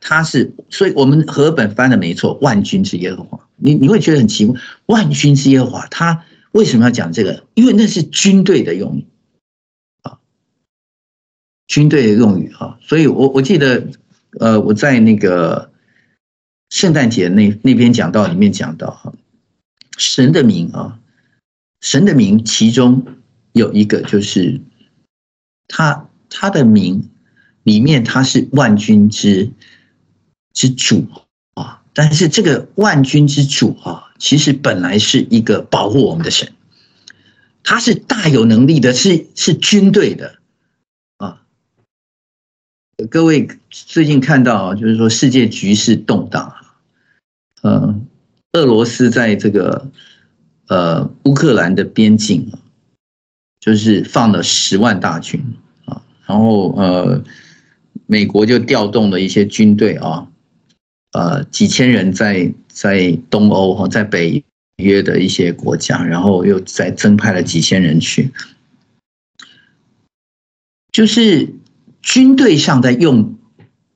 [0.00, 7.44] 他是，所以我们和本翻的没错，万军之耶和华，你你会觉得很奇怪，万军之耶和华他为什么要讲这个？
[7.54, 9.04] 因为那是军队的用语
[10.02, 10.20] 啊，
[11.66, 13.88] 军队的用语啊，所以我我记得，
[14.38, 15.70] 呃，我在那个。
[16.70, 19.12] 圣诞节那那边讲道里面讲到哈，
[19.98, 20.98] 神的名啊，
[21.82, 23.04] 神的名其中
[23.52, 24.58] 有一个就是
[25.74, 27.08] 他他的名
[27.62, 29.50] 里面他是万军之
[30.52, 31.06] 之主
[31.54, 36.52] 啊，但是这个万军之主啊，其实本来是一个保护我们的神，
[37.62, 40.38] 他是大有能力的，是是军队的
[41.16, 41.42] 啊。
[43.10, 46.54] 各位最近看到，就是说世界局势动荡。
[47.62, 48.06] 嗯，
[48.52, 49.90] 俄罗斯在这个
[50.68, 52.52] 呃乌克兰的边境，
[53.60, 55.40] 就是放了十万大军，
[56.26, 57.22] 然后呃
[58.06, 60.28] 美国就调动了一些军队啊，
[61.12, 64.42] 呃几千人在在东欧哈，在北
[64.76, 68.30] 约的一些国家，然后又再增派了几千人去，
[70.92, 71.48] 就是
[72.00, 73.36] 军队上在用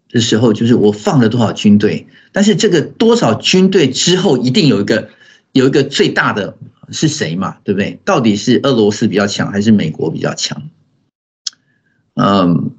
[0.09, 2.07] 的时候，就是我放了多少军队。
[2.33, 5.09] 但是这个多少军队之后一定有一个
[5.53, 6.57] 有一个最大的
[6.91, 7.57] 是谁嘛？
[7.65, 7.99] 对不对？
[8.05, 10.62] 到底是俄罗斯比较强还是美国比较强？
[12.16, 12.72] 嗯，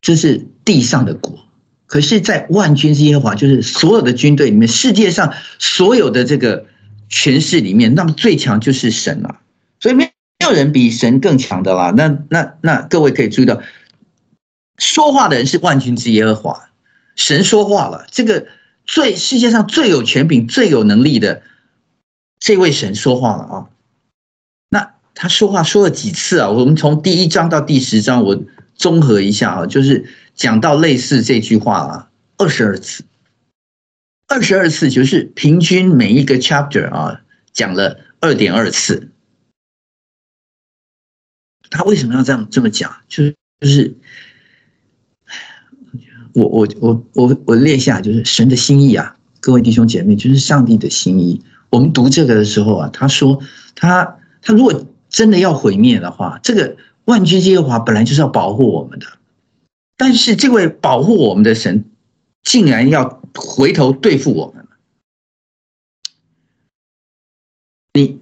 [0.00, 1.38] 这是地上的国。
[1.86, 6.66] 可是，在万军之耶和华，就是所有的军队里面，世界上所有的这个
[7.08, 9.40] 权势里面，那么最强就是神了。
[9.80, 10.12] 所以没
[10.44, 11.92] 有人比神更强的啦。
[11.96, 13.62] 那那那各位可以注意到，
[14.76, 16.68] 说话的人是万军之耶和华，
[17.16, 18.46] 神说话了，这个。
[18.90, 21.42] 最世界上最有权柄、最有能力的
[22.40, 23.68] 这位神说话了啊！
[25.20, 26.48] 他说话说了几次啊？
[26.48, 28.40] 我们从第一章到第十章，我
[28.76, 33.02] 综合一下啊，就是讲到类似这句话啊，二十二次，
[34.28, 37.20] 二十二次就是平均每一个 chapter 啊
[37.52, 39.10] 讲了二点二次。
[41.68, 42.96] 他为什么要这样这么讲？
[43.08, 43.96] 就是就是。
[46.34, 51.42] 我我我我我列下就是神的心意啊，各位弟兄姐妹，就是上帝的心意。
[51.70, 53.42] 我们读这个的时候啊，他说
[53.74, 54.86] 他他如果
[55.18, 56.76] 真的要毁灭的话，这个
[57.06, 59.06] 万军之耶和华本来就是要保护我们的，
[59.96, 61.86] 但是这位保护我们的神
[62.44, 64.64] 竟然要回头对付我们。
[67.94, 68.20] 你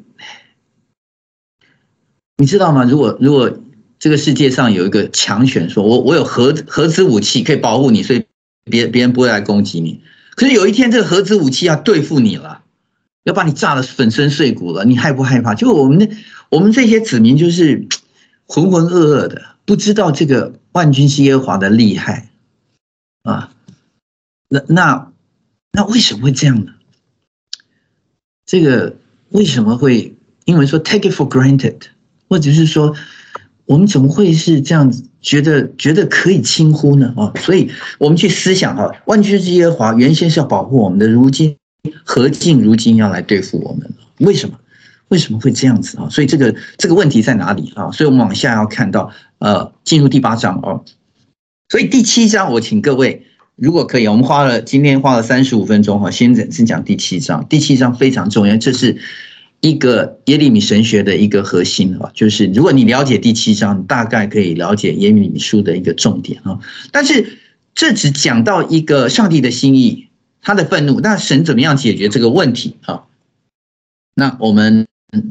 [2.39, 2.85] 你知道吗？
[2.85, 3.59] 如果如果。
[3.99, 8.27] 这个世界上有一个强权，说我我有核核子武器可以保护你，所以
[8.71, 10.03] 别别人不会来攻击你。
[10.37, 12.63] 可是有一天，这个核子武器要对付你了，
[13.27, 15.55] 要把你炸得粉身碎骨了，你害不害怕？
[15.55, 16.17] 就我们
[16.49, 17.87] 我们这些子民就是
[18.47, 22.31] 浑浑噩噩的，不知道这个万军之耶和华的厉害
[23.23, 23.53] 啊。
[24.49, 25.13] 那那
[25.73, 26.73] 那为什么会这样呢？
[28.47, 28.97] 这个
[29.31, 30.15] 为什么会
[30.45, 31.81] 英文说 take it for granted，
[32.29, 32.95] 或者是说？
[33.67, 37.13] 我们怎么会是这样子觉得觉得可以轻忽呢？
[37.17, 37.69] 啊，所以
[37.99, 41.57] 我们去思想哈，万军之耶和华原先是要保护我们的，如今
[42.05, 43.91] 何竟如今要来对付我们？
[44.19, 44.59] 为什么？
[45.09, 46.09] 为什么会这样子啊？
[46.11, 47.93] 所以这个这个问题在哪里啊？
[47.93, 50.83] 所以我们往下要看到，呃，进入第八章哦。
[51.69, 53.25] 所以第七章，我请各位，
[53.55, 57.47] 如果可以，我们花了今天花了三十五分钟哈，先先讲第七章。
[57.49, 58.97] 第七章非常重要，这是
[59.61, 62.11] 一个耶利米神学的一个核心啊。
[62.13, 66.59] 就是如果你了解第七章，大概可以了解耶利米书的一个重点啊。
[66.91, 67.39] 但是
[67.77, 70.06] 这只讲到一个上帝的心意，
[70.47, 73.03] 他的愤怒，那神怎么样解决这个问题啊？
[74.15, 74.87] 那我们。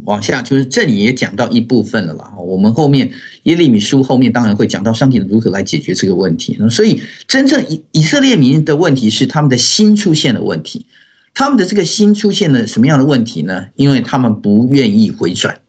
[0.06, 2.34] 往下就是这里也讲到一部分了啦。
[2.40, 3.12] 我们后面
[3.44, 6.58] 耶利米书后面当然会讲到上帝如何来解决这个问题。
[6.72, 10.88] 所以真正以以色列民的问题是他们的心出现了问题，
[11.36, 13.68] 他们的这个心出现了什么样的问题呢？
[13.76, 15.60] 因为他们不愿意回转。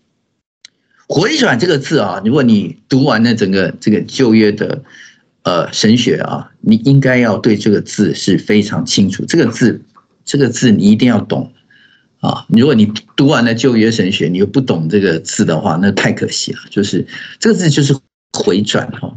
[1.08, 4.82] 回转这个字啊，如果你读完了整个这个旧约的
[5.46, 9.24] 呃神学啊，你应该要对这个字是非常清楚。
[9.24, 9.80] 这个字，
[10.24, 11.52] 这个字你一定要懂。
[12.18, 16.58] 啊，如果你读完了旧约神学，你又不懂这个字的话，那太可惜了。
[16.68, 17.06] 就是
[17.38, 17.94] 这个字就是
[18.32, 19.16] 回转哈，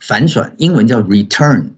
[0.00, 1.68] 反转，英文叫 return，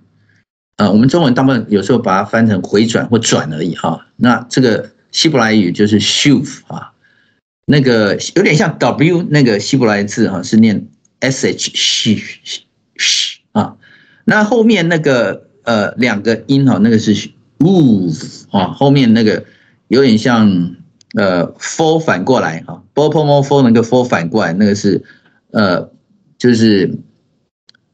[0.77, 4.07] 啊，我们中文大部分有时候把它翻成回转或转而已哈。
[4.17, 6.93] 那这个希伯来语就是 shuv 啊，
[7.67, 10.89] 那个有点像 w 那个希伯来字哈，是念
[11.21, 12.17] sh
[12.97, 13.77] sh 啊，
[14.25, 19.45] 那后面那个呃两个音哈，那个是 move 啊，后面那个。
[19.89, 20.75] 有点像
[21.17, 25.05] 呃，for 反过来哈，bopomofo for 那个 for 反过来，那个是
[25.51, 25.91] 呃，
[26.39, 26.91] 就是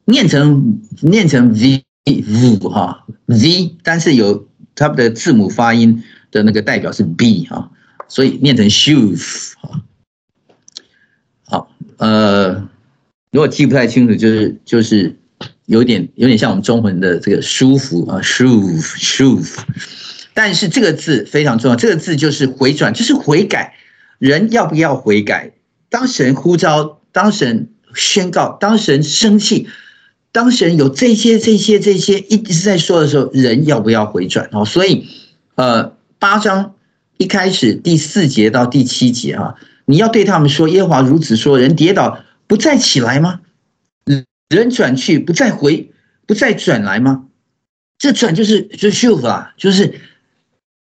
[0.05, 7.69] 念成念成 v v 哈 v，但是有它的字母发音的那个代表是 b 哈，
[8.07, 9.83] 所以念成 shoes 哈。
[11.47, 12.69] 好，呃，
[13.33, 15.18] 如果记不太清楚，就是就是
[15.69, 19.51] 有点有点像我们中文的这个舒服啊，shoes shoes。
[20.33, 23.75] 但是这个字非常重要，这个字就是回转，就是悔改。
[24.19, 25.53] 人要不要悔改？
[25.91, 29.69] 当神呼召，当神宣告，当神生气，
[30.33, 34.49] 当神有这些、这些、这些一直在说的时候，人要不要回转？
[34.53, 35.07] 哦，所以，
[35.57, 36.75] 呃，八章
[37.19, 39.55] 一开始第四节到第七节啊，
[39.85, 43.41] 你要对他们说：耶和华如此说，人跌倒不再起来吗？
[44.49, 45.91] 人转去不再回，
[46.27, 47.27] 不再转来吗？
[47.99, 50.01] 这转就是就是 shuv 啊，就是。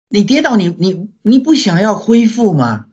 [0.08, 2.86] 你跌倒你，你你不想要恢复吗？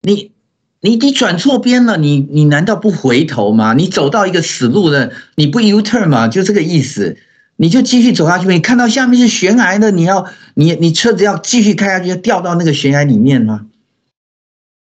[0.00, 0.32] 你
[0.80, 3.74] 你你转错边了，你你难道不回头吗？
[3.74, 6.28] 你走到一个死路了，你不 U turn 吗？
[6.28, 7.18] 就这个意思，
[7.56, 8.48] 你就继续走下去。
[8.48, 13.66] 你看到下面是悬崖的，你要你你车子要继续开下去，要掉到那个悬崖里面吗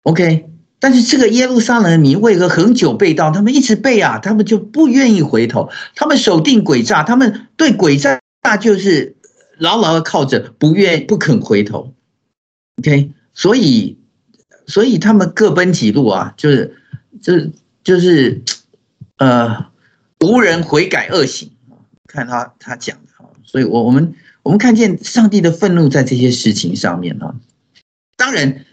[0.03, 0.51] ？OK，
[0.85, 3.31] 但是这个耶路撒冷的民为何恒久背道？
[3.31, 8.21] 他们一直背啊，他们就不愿意回头，他们守定诡诈，他们对诡诈
[8.59, 9.17] 就是。
[9.59, 11.95] 牢牢的靠着，不愿不肯回头
[12.81, 13.97] ，OK，所以
[14.67, 16.77] 所以他们各奔几路啊，就是
[17.23, 17.53] 就是
[17.85, 18.43] 就是
[19.19, 19.67] 呃
[20.19, 21.53] 无人悔改恶行，
[22.09, 24.13] 看他他讲的啊，所以我我们
[24.43, 27.37] 我们看见上帝的愤怒在这些事情上面啊，
[28.17, 28.65] 当然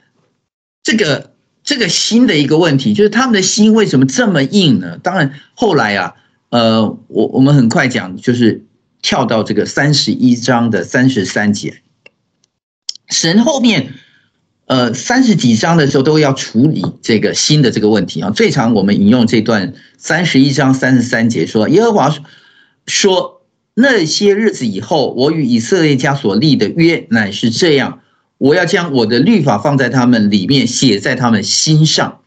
[0.82, 1.30] 这个
[1.72, 4.97] 这个新的一个问题就是他们的心为什么这么硬呢？
[5.01, 6.15] 当然后来啊，
[6.49, 8.65] 呃，我我们很快讲就是。
[9.03, 11.82] 跳到这个三十一章的三十三节，
[13.09, 13.95] 神后面
[14.67, 18.30] 呃三十几章的时候都要处理这个新的这个问题啊。
[18.30, 22.15] 最常我们引用这段三十一章三十三节说：“耶和华
[22.86, 23.41] 说，
[23.74, 28.00] 那些日子以后，我与以色列家所立的约乃是这样，
[28.41, 32.21] 我要将我的律法放在他们里面，写在他们心上，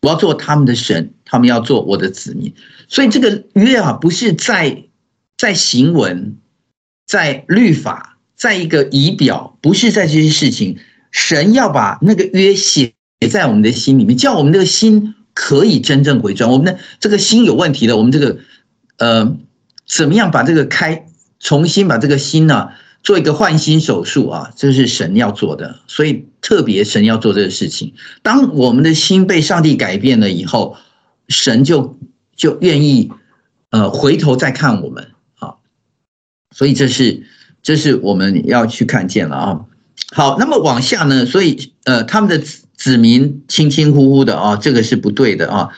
[0.00, 2.54] 我要做他们的神，他们要做我的子民。
[2.88, 4.84] 所以这个约啊，不是在。”
[5.40, 6.36] 在行文，
[7.06, 10.76] 在律法，在一个仪表，不是在这些事情。
[11.10, 12.92] 神要把那个约写
[13.30, 16.50] 在我们的心里面，叫我们这个心可以真正回转。
[16.50, 18.36] 我们的这个心有问题的，我们这个
[18.98, 19.34] 呃，
[19.86, 21.06] 怎么样把这个开，
[21.38, 22.68] 重新把这个心呢、
[23.02, 24.52] 做一个换心手术啊？
[24.56, 27.94] 这是神要做的，所以特别神要做这个事情。
[28.22, 30.76] 当我们的心被上帝改变了以后，
[31.28, 31.98] 神就
[32.36, 33.10] 就愿意
[33.70, 35.54] 呃回头再看我们啊。
[36.54, 37.26] 所以这是，
[37.62, 39.60] 这是我们要去看见了啊。
[40.12, 41.24] 好，那么往下呢？
[41.24, 42.44] 所以呃，他们的
[42.76, 45.70] 子民轻轻忽忽的啊，这个是不对的啊。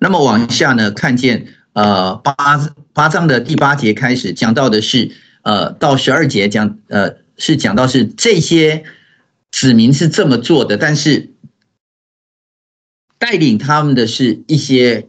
[0.00, 2.34] 那么往下呢，看见呃八
[2.92, 5.10] 八章的第八节开始讲到的是
[5.42, 8.84] 呃到十二节讲呃是讲到是这些
[9.50, 11.30] 子民是这么做的，但是
[13.18, 15.08] 带领他们的是一些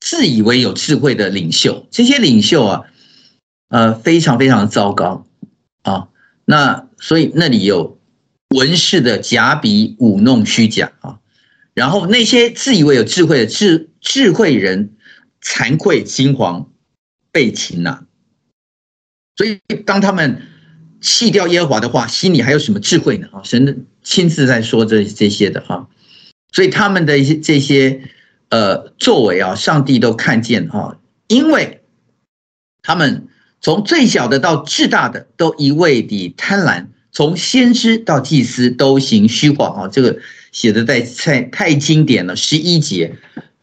[0.00, 2.82] 自以为有智慧的领袖，这些领袖啊，
[3.68, 5.26] 呃，非常非常糟糕
[5.82, 6.08] 啊。
[6.44, 7.98] 那所以那里有
[8.50, 11.20] 文士的假比舞弄虚假啊，
[11.72, 14.94] 然后那些自以为有智慧的智智慧人，
[15.40, 16.66] 惭愧惊惶
[17.32, 18.03] 被擒呐。
[19.36, 20.42] 所以当他们
[21.00, 23.28] 弃掉耶和华的话，心里还有什么智慧呢？
[23.32, 25.88] 啊，神亲自在说这这些的哈。
[26.52, 28.00] 所以他们的一些这些
[28.48, 31.82] 呃作为啊，上帝都看见哈，因为
[32.82, 33.26] 他们
[33.60, 39.88] 从最小的到至大的都一味的贪婪，从先知到祭司都行虚谎啊。
[39.88, 40.16] 这个
[40.52, 43.16] 写的在太太经典了，十一节，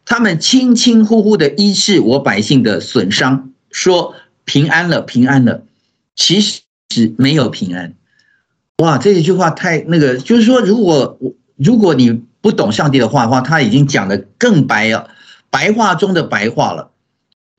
[0.04, 4.14] 他们轻轻忽忽的医治我百姓的损伤，说
[4.44, 5.62] 平安了，平安了，
[6.16, 6.62] 其实
[7.16, 7.94] 没有平安。
[8.78, 11.18] 哇，这一句话太那个，就是说，如果
[11.56, 12.22] 如果你。
[12.42, 15.10] 不懂上帝的话的话，他已经讲得更白了，
[15.48, 16.90] 白话中的白话了。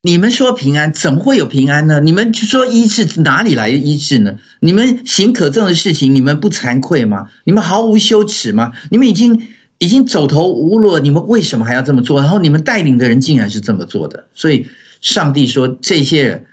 [0.02, 2.02] 你们说平安，怎么会有平安呢？
[2.02, 4.38] 你们说医治，哪里来的医治呢？
[4.60, 7.30] 你们行可憎的事情，你们不惭愧吗？
[7.46, 8.74] 你们毫无羞耻吗？
[8.92, 12.20] 你们已经已经走投无路了，你们为什么还要这么做？
[12.20, 14.68] 然后你们带领的人竟然是这么做的，所以
[15.00, 16.46] 上帝说这些人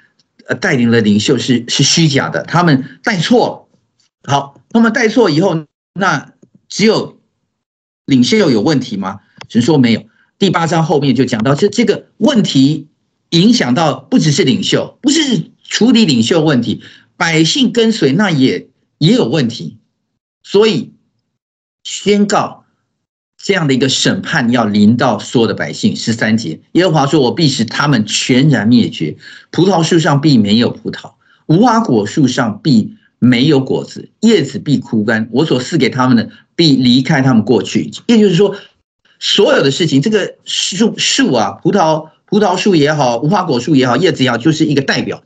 [0.51, 3.71] 呃带领的领袖是是虚假的，他们带错。
[4.25, 6.35] 好，那么带错以后，那
[6.69, 7.19] 只有。
[8.07, 9.21] 领袖有问题吗？
[9.49, 10.05] 神说没有。
[10.37, 12.89] 第八章后面就讲到，这这个问题
[13.29, 16.83] 影响到不只是领袖，不是处理领袖问题，
[17.17, 19.79] 百姓跟随那也也有问题。
[20.43, 20.93] 所以
[21.85, 22.65] 宣告
[23.43, 25.97] 这样的一个审判要临到所有的百姓。
[25.97, 29.17] 十三节，耶和华说：“我必使他们全然灭绝，
[29.51, 31.13] 葡萄树上必没有葡萄，
[31.47, 35.29] 无花果树上必没有果子，叶子必枯干。
[35.33, 38.55] 我所赐给他们的。”必离开他们过去，也就是说，
[39.19, 45.23] 所有的事情，这个树树啊，葡萄葡萄树也好，无花果树也好，叶子也好，就是一个代表，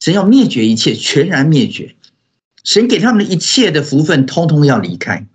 [0.00, 1.94] 神要灭绝一切，全然灭绝。
[2.64, 5.26] 神给他们的一切的福分，通通要离开。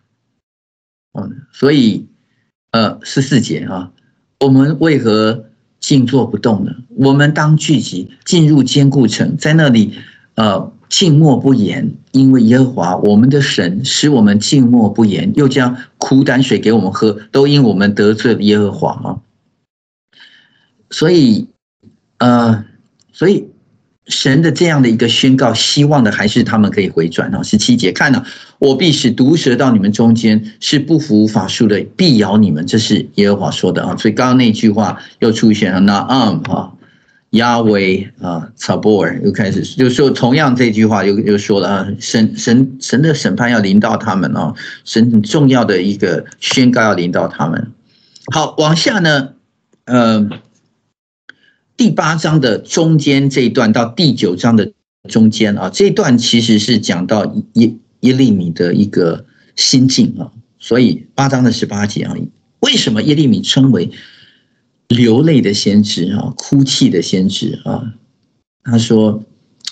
[1.14, 2.08] 嗯，所以，
[2.72, 3.92] 呃，十四节啊，
[4.40, 5.46] 我们为何
[5.80, 6.72] 静坐不动呢？
[6.96, 9.94] 我们当聚集，进入坚固城，在那里，
[10.36, 10.72] 呃。
[10.92, 19.22] 静默不言，因为耶和华我们的神使我们静默不言，又将苦胆水给我们喝，都因我们得罪了耶和华啊。
[20.90, 21.48] 所以，
[22.18, 22.66] 呃，
[23.14, 23.48] 所以
[24.12, 27.42] 神的这样的一个宣告，希望的还是他们可以回转啊。
[27.42, 28.24] 十七节，看了，
[28.60, 32.64] 我必使毒蛇到你们中间，是不服法术的，必咬你们。
[32.68, 33.96] 这是耶和华说的啊。
[33.98, 36.74] 所以刚刚那句话又出现了，那嗯哈。
[37.32, 44.54] 亚维啊，撒波尔又开始，就说同样这句话又又说了啊，神神神的审判要临到他们哦，
[44.84, 47.72] 神很重要的一个宣告要临到他们。
[48.34, 49.30] 好，往下呢，
[49.86, 50.28] 呃，
[51.82, 54.72] 第八章的中间这一段到第九章的
[55.10, 59.26] 中间啊，这一段其实是讲到耶耶利米的一个
[59.56, 60.30] 心境啊，
[60.60, 62.14] 所以八章的十八节啊，
[62.60, 63.90] 为什么耶利米称为？
[64.90, 67.96] 流泪的先知啊，哭泣的先知啊，
[68.64, 69.24] 他说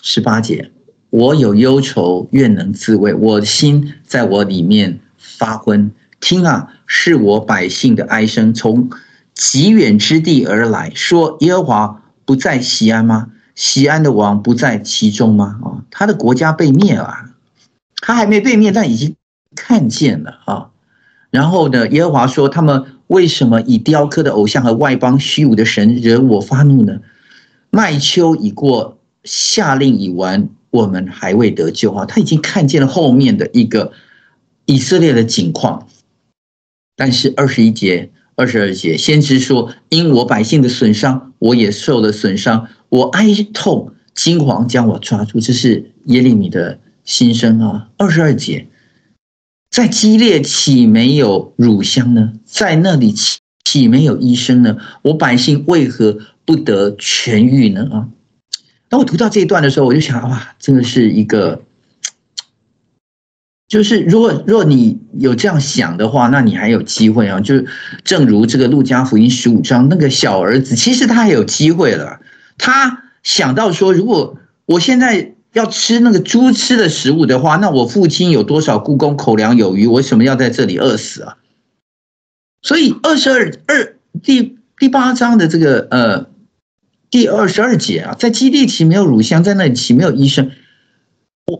[0.02, 0.72] 十八节，
[1.12, 5.92] 我有忧愁，愿能自慰，我的心在我里面发昏。
[6.20, 8.90] 听啊，是我百姓的哀声，从
[9.36, 11.99] 极远之地而来，说耶和华
[12.30, 13.32] 不在西安吗？
[13.56, 15.60] 西安的王不在其中吗？
[15.64, 17.26] 啊，他的国家被灭了，
[18.02, 19.16] 他还没被灭，但已经
[19.56, 20.70] 看见了啊。
[21.32, 22.86] 然后呢，耶和华说他们。
[23.10, 27.00] 为什么以雕刻的偶像和外邦虚无的神惹我发怒呢？
[27.72, 32.06] 麦秋已过，夏令已完，我们还未得救啊！
[32.06, 33.94] 他已经看见了后面的一个
[34.66, 35.88] 以色列的景况，
[36.96, 45.42] 但是二十一节、二十二节，先知说：因我百姓的损伤，我也受了损伤，我哀痛惊惶，将我抓住。
[45.42, 47.90] 这是耶利米的心声啊！
[47.98, 48.66] 二十二节。
[49.70, 52.32] 在激烈岂没有乳香呢？
[52.46, 54.78] 在那里岂岂没有医生呢？
[55.02, 57.90] 我百姓为何不得痊愈呢？
[57.92, 58.08] 啊！
[58.88, 61.62] 当我读到这一段的时候，我就想，哇，真的是一个，
[63.70, 67.40] 就是如果若你有这样想的话，那你还有机会啊！
[67.40, 67.64] 就
[68.04, 72.20] 正如这个路加福音十五章那个小儿子，其实他还有机会了。
[72.58, 75.36] 他想到说，如果我现在。
[75.54, 79.88] 要吃那个猪吃的食物的话，那我父亲有多少雇工口粮有余？
[79.88, 81.38] 我为什么要在这里饿死啊？
[82.62, 86.28] 所以二十二二第第八章的这个呃
[87.10, 90.52] 第二十二节啊，在基地岂没有乳香，在那里岂没有医生？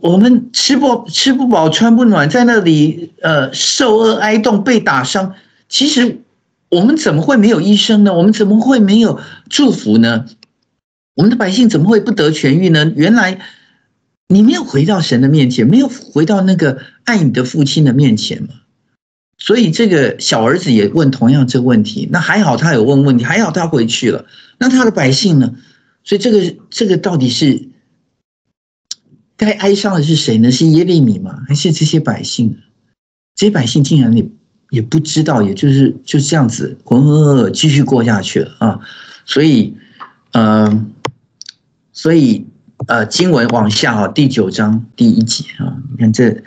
[0.02, 5.34] 我们吃不吃不饱穿不暖，在那里呃受饿挨冻被打伤。
[5.68, 6.20] 其实
[6.68, 8.14] 我们怎么会没有医生呢？
[8.14, 10.26] 我们怎么会没有祝福呢？
[11.14, 12.92] 我们的百姓怎么会不得痊愈呢？
[12.94, 13.40] 原来
[14.28, 18.48] 你没有回到神的面前，没有回到那个爱你的父亲的面前嘛。
[19.38, 22.08] 所以这个小儿子也问同样这个问题。
[22.12, 24.26] 那还好他有问问题，还好他回去了。
[24.58, 25.54] 那他的百姓呢？
[26.04, 27.69] 所以这个这个到底是
[29.48, 30.50] 该哀伤的是谁呢？
[30.50, 31.42] 是耶利米吗？
[31.48, 32.56] 还是这些百姓？
[33.34, 34.28] 这些百姓竟然也
[34.70, 38.80] 也不知道，也就是就这样子浑浑噩噩继续过下去了啊！
[39.24, 39.74] 所以，
[40.32, 40.92] 嗯、
[41.92, 42.44] 所以，
[42.86, 46.42] 呃，经文往下哈，第九章第一节啊，你看这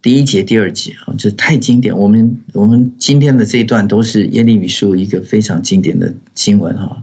[0.00, 1.96] 第一节、第二节啊，这太经典。
[1.96, 7.02] 我们我们今天的这一段都是耶利米书一个非常经典的经文哈。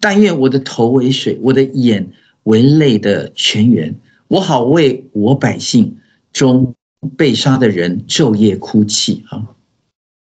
[0.00, 2.08] 但愿我的头为水，我的眼
[2.42, 3.94] 为泪的泉源，
[4.32, 5.98] 我好为我百姓
[6.32, 6.74] 中
[7.18, 9.44] 被杀的人昼夜哭泣啊！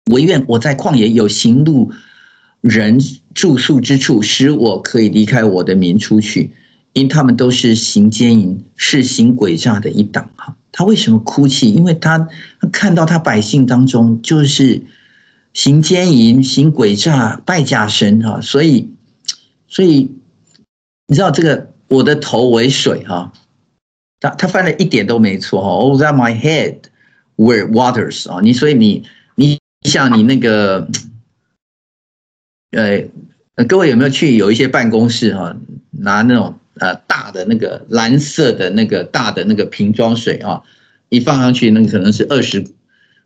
[0.09, 1.91] 惟愿我在旷野有行路
[2.61, 2.97] 人
[3.33, 6.53] 住宿之处，使我可以离开我的民出去。
[6.93, 11.69] 因他们都是行奸淫、是行诡诈的一党哈，他为什么哭泣？
[11.69, 12.29] 因为他
[12.71, 14.81] 看到他百姓当中就是
[15.53, 18.89] 行奸淫、行诡诈、拜假神哈，所以，
[19.67, 20.09] 所以
[21.07, 23.31] 你知道这个我的头为水哈，
[24.19, 25.69] 他他翻的一点都没错哈。
[25.69, 26.75] Oh, that my head
[27.35, 29.03] were waters 啊，你所以你
[29.35, 30.87] 你像你那个，
[32.71, 35.55] 呃，各位有没有去有一些办公室哈，
[35.91, 36.55] 拿那种。
[36.81, 40.61] 呃，大的那个蓝色的那个大的那个瓶装水啊，
[41.09, 42.65] 一放上去，那可能是二十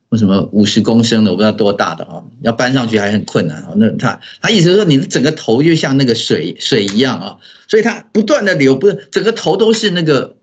[0.10, 3.72] 或什么五十公升的，我不知道多大的啊，要搬上去还很困难啊。
[3.76, 7.38] 那他他意思是说，你的整个头就像那个水水一样啊，
[7.68, 10.36] 所以它不断的流，不是整个头都是那个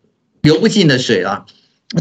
[0.42, 1.46] 流不尽的水啊。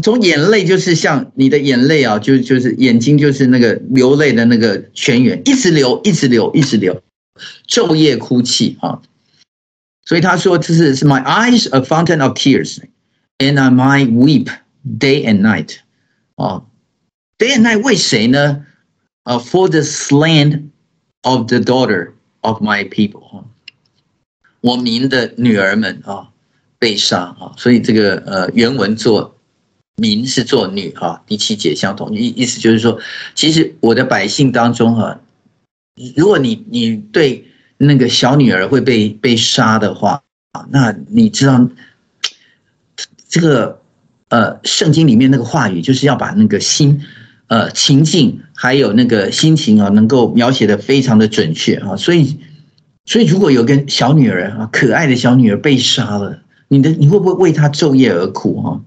[0.02, 7.02] 从眼泪就是像你的眼泪啊，就就是眼睛就是那个流泪的那个泉源，一直流，一直流，一直流，
[7.66, 9.02] 昼夜哭泣啊。
[10.04, 12.78] 所以他说：“这是是 my eyes a fountain of tears,
[13.38, 14.48] and I might weep
[14.84, 15.78] day and night。
[16.36, 16.62] 啊
[17.38, 18.64] ，day and night 为谁呢？
[19.24, 20.70] 啊，for the slain
[21.22, 23.44] of the daughter of my people。
[24.60, 26.29] 我民的女儿们啊
[26.80, 29.36] 被杀啊，所以这个呃原文做
[29.94, 32.98] 民是做女啊，第七节相同意意思就是说，
[33.36, 35.20] 其实我的百姓当中哈，
[36.16, 37.46] 如果你你对。”
[37.82, 40.22] 那个小女儿会被被杀的话
[40.52, 41.66] 啊，那你知道
[43.26, 43.80] 这个
[44.28, 47.00] 呃，圣经里面那个话语就是要把那个心
[47.46, 51.96] 呃情境还有那个心情啊，能够描写得非常的准确啊。
[51.96, 52.36] 所以，
[53.06, 56.38] 所以如果有个小女儿啊，可爱的小女儿被杀了，
[56.72, 58.80] 你的你会不会为他昼夜而苦哈？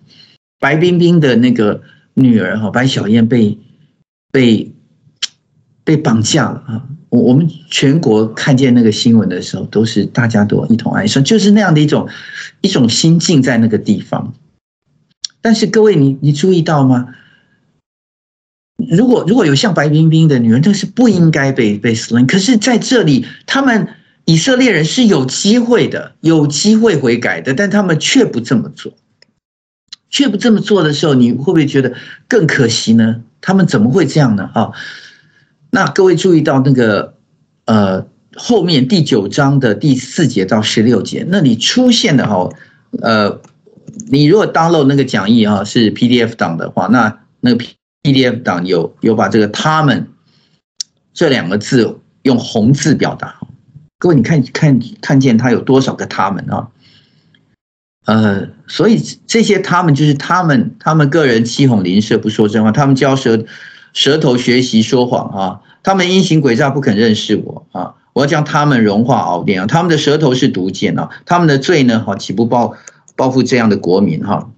[0.57, 1.81] 白冰冰的那个
[2.13, 3.59] 女儿哈，白小燕被
[4.31, 4.71] 被
[5.83, 6.87] 被绑架了啊。
[7.09, 12.07] 我我们全国看见那个新闻的时候，都是大家都一同哀伤，就是那样的一种
[12.61, 14.33] 一种心境在那个地方。
[15.41, 17.13] 但是各位，你你注意到吗？
[18.77, 22.25] 如果如果有像白冰冰的女人，她是不应该被被 slain。
[22.25, 23.89] 可是在这里，他们
[24.25, 28.93] 以色列人是有机会的，有机会悔改的，但他们却不这么做，
[30.09, 31.93] 却不这么做的时候，你会不会觉得
[32.27, 33.21] 更可惜呢？
[33.41, 34.49] 他们怎么会这样呢？
[34.53, 34.71] 啊？
[35.71, 37.15] 那各位注意到那个，
[37.65, 42.49] 呃，后面第九章的第四节到十六节，那里出现的哈，
[43.01, 43.41] 呃，
[44.07, 47.65] 你如果 download 那个讲义啊是 PDF 档的话，那那个
[48.03, 50.07] PDF 档有有把这个他们
[51.13, 53.37] 这两个字用红字表达。
[54.03, 56.67] 各位你看看看见他有多少个他们啊？
[58.05, 63.45] 呃，所以这些他们就是他们，他们个人欺哄邻舍不说真话，他们教舌。
[63.93, 65.61] 舌头学习说谎啊！
[65.83, 67.93] 他们阴行诡诈不肯认识我啊！
[68.13, 69.67] 我要将他们融化熬炼啊！
[69.67, 71.11] 他们的舌头是毒箭啊！
[71.27, 71.99] 他们的罪呢？
[71.99, 72.75] 哈，岂不报
[73.15, 74.49] 报复这样的国民哈？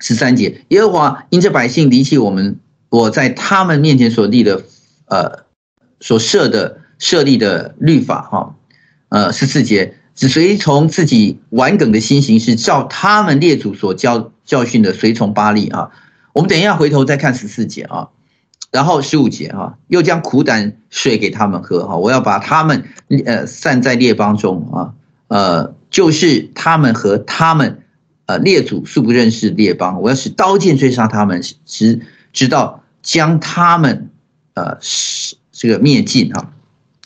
[0.00, 2.58] 十三节，耶和华因这百姓离弃我们，
[2.90, 4.60] 我在他们面前所立的
[5.06, 5.44] 呃
[6.00, 8.54] 所设的设立的律法哈
[9.08, 15.90] 呃十四节，只随从自己顽梗的心行事，照他们列祖所教教训的随从巴力啊！
[16.32, 18.08] 我们等一下回头再看十四节啊。
[18.70, 22.84] 然后十五节啊，又将苦胆水给他们喝哈，我要把他们
[23.24, 24.92] 呃散在列邦中啊，
[25.28, 27.80] 呃，就是他们和他们
[28.26, 31.98] 呃列祖素不认识列邦，我要使刀剑追杀他们，直
[32.34, 34.10] 直到将他们
[34.52, 36.52] 呃是这个灭尽哈。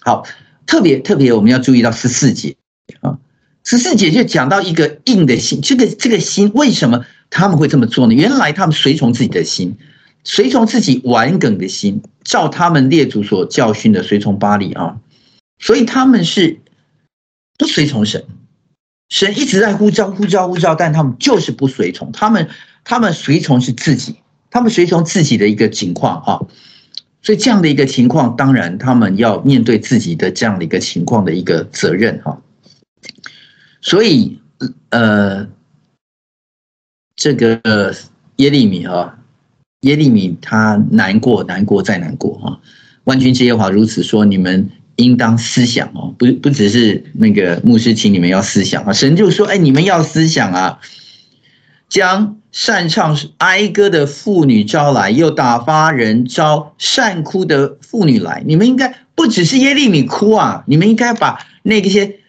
[0.05, 0.25] 好，
[0.67, 2.57] 特别特别我们要注意到十四节
[3.01, 3.19] 啊，
[3.65, 8.15] 十四节就讲到一个硬的心，这个这个心为什么他们会这么做呢？
[8.15, 9.77] 原来他们随从自己的心。
[10.25, 15.01] 随从自己顽梗的心，照他们列祖所教训的随从巴力啊，
[15.59, 16.61] 所以他们是
[17.59, 18.25] 不随从神，
[19.09, 22.49] 神一直在呼召呼召呼召，但他们就是不随从，他们
[22.85, 24.15] 他们随从是自己，
[24.49, 26.39] 他们随从自己的一个情况啊，
[27.23, 32.43] 所以这样的一个情况，当然他们要面对自己的这样的一个情况的一个责任哈，
[33.81, 34.39] 所以
[34.91, 35.49] 呃，
[37.17, 37.95] 这个
[38.37, 39.19] 耶利米啊。
[39.83, 42.61] 耶利米他难过，难过再难过哈！
[43.03, 48.93] 万军之耶和华如此说：你们应当思想哦，不不只是那个牧师，请你们要思想啊！
[48.93, 50.79] 神就说：哎，你们要思想啊，
[51.89, 58.45] 将擅唱哀歌的妇女招来，又打发人招善哭的妇女来。
[58.47, 62.21] 你们应该不只是耶利米哭啊，你们应该把那些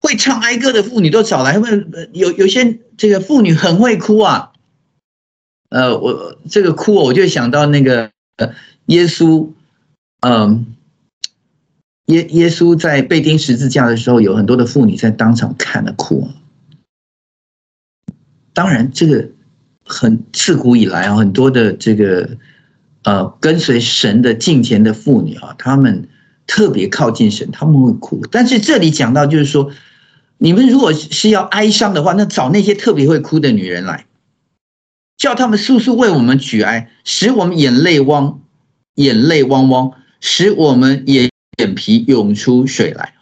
[0.00, 4.52] 会唱哀歌的妇女都找来，因为有有些这个妇女很会哭啊。
[5.70, 8.10] 呃，我这个哭，我就想到那个
[8.86, 9.48] 耶稣，
[10.20, 10.74] 嗯，
[12.06, 16.28] 耶耶稣在被钉十字架的时候，有很多的妇女在当场看了哭。
[18.52, 19.30] 当然，这个
[19.92, 22.38] 很自古以来啊，很多的这个
[23.02, 26.08] 呃跟随神的敬虔的妇女啊，她们
[26.46, 28.22] 特别靠近神，她们会哭。
[28.30, 29.70] 但是这里讲到就是说，
[30.38, 34.06] 你们如果是要哀伤的话，那找那些特别会哭的女人来。
[35.18, 38.40] 叫他们速速为我们举哀，使我们眼泪汪，
[38.96, 43.14] 眼泪汪汪，使我们眼眼皮涌出水来。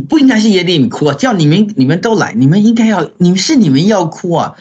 [0.00, 4.56] 不应该是耶利米哭啊，叫你们你们都来，你们应该要，你们是你们要哭啊，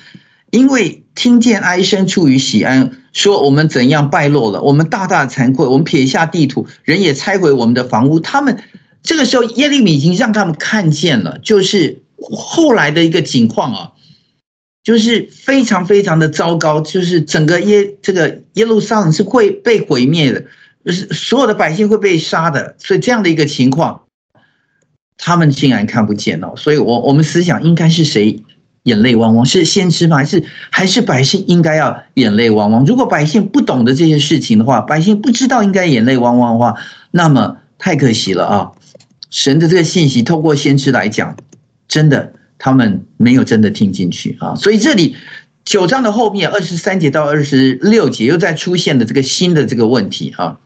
[0.51, 8.19] 因为听见哀声出于喜安，说我们怎样败落了，我们大大惭愧，我们撇下地土，人也拆毁我们的房屋。
[8.19, 8.63] 他们
[9.03, 13.91] 这个时候耶利米已经让他们看见了，就是后来的一个景况啊。
[14.83, 20.43] 就是非常非常的糟糕，就是整个耶这个耶路撒冷是会被毁灭的，
[20.91, 24.01] 是所有的百姓会被杀的，所以这样的一个情况，
[25.21, 26.51] 他们竟然看不见哦。
[26.57, 28.43] 所以我我们思想应该是谁
[28.83, 29.45] 眼泪汪汪？
[29.45, 30.17] 是先知吗？
[30.17, 32.83] 还是还是百姓应该要眼泪汪汪？
[32.85, 36.75] 如果百姓不懂得这些事情的话，百姓不知道应该眼泪汪汪的话，
[37.11, 38.71] 那么太可惜了啊！
[39.29, 41.37] 神的这个信息透过先知来讲，
[41.87, 42.33] 真的。
[42.63, 45.15] 他们没有真的听进去啊，所以这里
[45.65, 50.59] 九章的后面二十三节到二十六节又再出现了这个新的这个问题啊。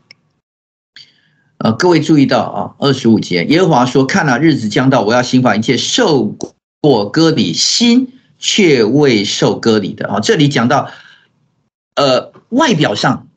[1.58, 6.36] 呃，各位注意到啊，二十五节，耶和华说：“看了，日子将到，我要刑罚一切受
[6.82, 10.92] 过割礼、心却未受割礼的啊。”这里讲到，
[11.96, 13.30] 呃，外表上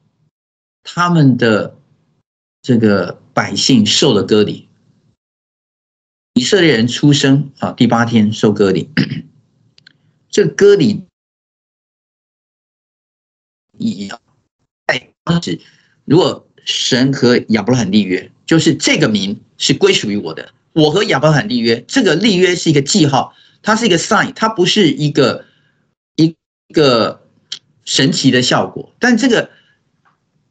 [0.82, 1.76] 他们的
[2.60, 4.68] 这个百姓受了割礼。
[6.34, 8.90] 以色列人出生啊，第八天受割礼。
[10.28, 11.04] 这割礼
[13.76, 14.20] 一样，
[14.88, 15.60] 在当时，
[16.04, 20.50] 如果神和亚伯拉罕立约，就是这个名是归属于我的。
[20.74, 25.46] 我和亚伯拉罕立约，这个立约是一个记号，它是一个 sign，它不是一个
[26.16, 26.36] 一
[26.74, 27.22] 个
[27.86, 28.92] 神奇的效果。
[28.98, 29.48] 但这个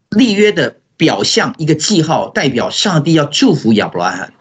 [0.10, 4.34] 立约的表象，一个记号，代表上帝要祝福亚伯拉罕。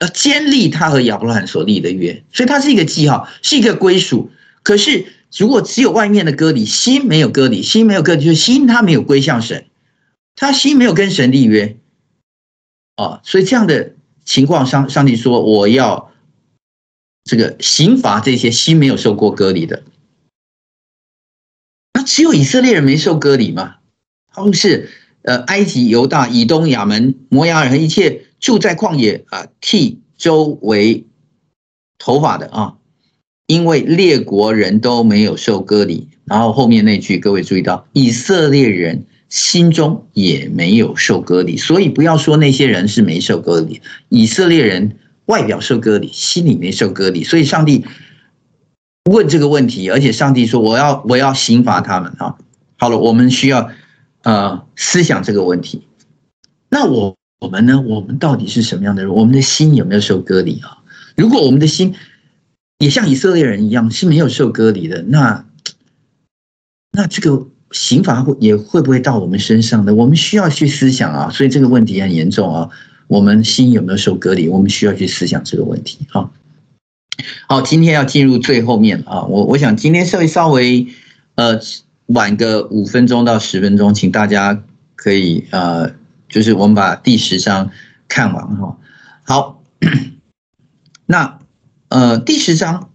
[0.00, 4.30] 要坚立他和亚伯拉罕所立的约，所以它是一个记号，是一个归属。
[4.64, 5.04] 可是
[5.36, 9.66] 如果只有外面的割礼，心没有割礼，心没有割礼，就是心他没有归向神，
[10.34, 11.76] 他心没有跟神立约，
[12.96, 16.12] 啊，所以这样的情况，上上帝说我要
[17.24, 19.82] 这个刑罚这些心没有受过割礼的。
[21.94, 23.76] 那只有以色列人没受割礼吗？
[24.32, 24.90] 他们是
[25.22, 28.26] 呃，埃及、犹大、以东、亚门、摩押人一切。
[28.40, 31.06] 住在旷野啊，剃周围
[31.96, 32.76] 头发的啊，
[33.46, 36.08] 因为列国人都没有受割礼。
[36.24, 43.80] 然后后面那句，各位注意到，以色列人心中也没有受割礼，所以不要说那些人是没受割礼，
[44.10, 47.24] 以色列人外表受割礼，心里没受割礼。
[47.24, 47.86] 所以上帝
[49.10, 52.36] 问这个问题，而且上帝说：“我要我要刑罚他们啊！”
[52.76, 53.70] 好了，我们需要
[54.24, 55.86] 呃思想这个问题。
[56.68, 57.16] 那我。
[57.42, 57.80] 我们呢？
[57.80, 59.12] 我们到底是什么样的人？
[59.12, 60.78] 我们的心有没有受割礼啊？
[61.16, 61.96] 如果我们的心
[62.78, 65.44] 也像以色列人一样是没有受割礼的，那
[66.92, 69.94] 那这个刑罚会也会不会到我们身上呢？
[69.94, 71.30] 我们需要去思想啊。
[71.30, 72.68] 所以这个问题很严重啊。
[73.08, 74.48] 我们心有没有受隔离？
[74.48, 76.30] 我们需要去思想这个问题啊。
[77.48, 79.22] 好，今天要进入最后面啊。
[79.24, 80.86] 我我想今天稍微稍微
[81.34, 81.58] 呃
[82.06, 84.62] 晚个五分钟到十分钟，请大家
[84.94, 86.00] 可以呃。
[86.28, 87.70] 就是我们把第十章
[88.08, 88.78] 看完哈，
[89.24, 89.62] 好，
[91.04, 91.38] 那
[91.90, 92.88] 呃第十章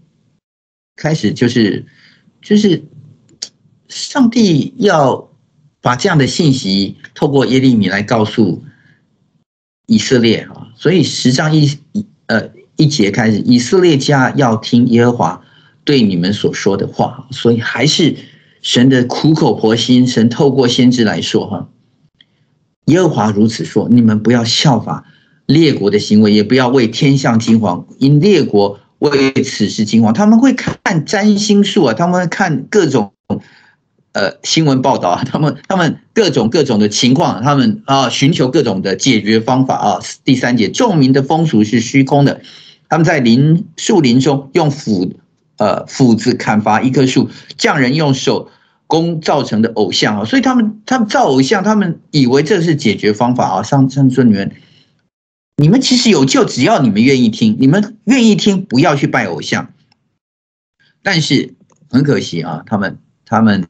[0.96, 1.86] 开始就是
[2.42, 2.84] 就是
[3.98, 5.28] 上帝要
[5.82, 8.64] 把这样的信息透过耶利米来告诉
[9.88, 15.42] 以色列啊，所以十章一一呃一节开始，以色列家要听耶和华
[15.84, 18.16] 对你们所说的话，所以还是
[18.62, 21.70] 神的苦口婆心，神透过先知来说哈，
[22.86, 25.06] 耶和华如此说，你们不要效法
[25.48, 33.12] 列国的行为，也不要为天象惊惶，因列国为此事惊惶，他们会看占星术啊，他们会看各种。
[34.18, 40.00] 呃，新闻报道， 他们他们各种各种的情况，他们啊寻求各种的解决方法啊。
[40.24, 42.42] 第三节，众民的风俗是虚空的，
[42.90, 45.14] 他们在林树林中用斧
[45.58, 48.50] 呃斧子砍伐一棵树，匠人用手
[48.88, 53.62] 工造成的偶像啊，所以他们他们造偶像，他们以为这是解决方法啊。
[53.62, 54.52] 上上说你们，
[55.58, 59.72] 你们其实有救，只要你们愿意听，你们愿意听，不要去拜偶像。
[61.04, 61.54] 但是
[61.92, 63.64] 很可惜啊，他们他们。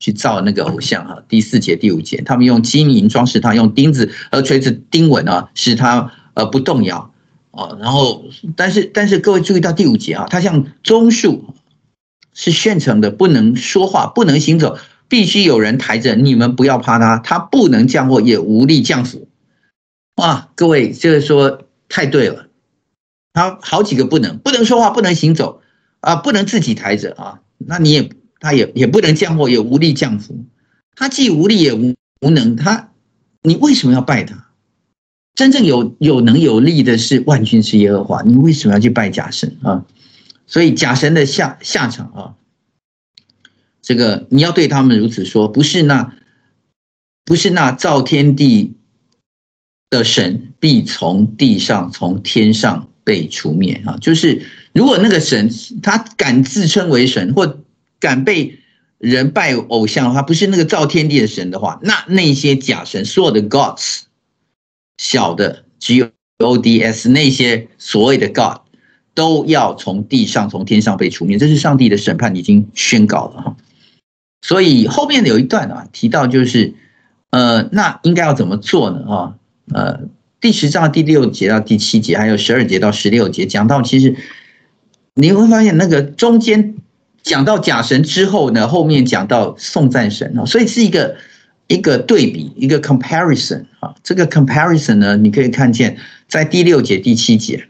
[0.00, 7.12] 去造那个偶像哈，第四节、第五节，他们用金银装饰它，用钉子和锤子钉稳啊，使它呃不动摇
[7.50, 7.76] 啊。
[7.78, 8.24] 然后，
[8.56, 11.54] 但是但是各位注意到第五节啊，它像棕树，
[12.32, 16.14] 是现成的，不能说话，不能行走，必须有人抬着。
[16.14, 19.28] 你们不要怕它，它不能降祸，也无力降福。
[20.16, 22.46] 哇，各位这个说太对了，
[23.34, 25.60] 它好几个不能，不能说话，不能行走
[26.00, 28.10] 啊，不能自己抬着啊，那你也。
[28.40, 30.44] 他也也不能降祸，也无力降福。
[30.96, 32.90] 他既无力也无无能，他
[33.42, 34.48] 你为什么要拜他？
[35.34, 39.86] 真正有有能有力的是万军之耶和华，你为什么要去拜假神啊？
[40.46, 42.34] 所以假神的下下场啊，
[43.80, 46.12] 这个你要对他们如此说：不是那
[47.24, 48.74] 不是那造天地
[49.88, 53.96] 的神，必从地上从天上被除灭啊！
[54.00, 55.48] 就是如果那个神
[55.82, 57.59] 他敢自称为神或
[58.00, 58.58] 敢被
[58.98, 64.00] 人拜偶像的话，不是那个造天地的神的话，那那些假神，所有的 gods，
[64.98, 68.60] 小的 g o d s 那些所谓的 god，
[69.14, 73.56] 都要从地上从天上被除灭，这是上帝的审判已经宣告了哈。
[74.42, 76.74] 所以后面有一段啊，提到就是，
[77.30, 79.04] 呃，那应该要怎么做呢？
[79.06, 79.34] 啊，
[79.72, 80.00] 呃，
[80.40, 84.16] 第十章第六节到第七节，还有十二节到十六节，讲到其实
[85.14, 86.76] 你会发现那个中间。
[87.22, 91.16] 讲到假神之后呢，后面讲到颂赞神啊，所以是一个
[91.68, 93.94] 一个对比，一个 comparison 啊。
[94.02, 95.96] 这个 comparison 呢，你可以看见
[96.26, 97.66] 在第六节、第七节。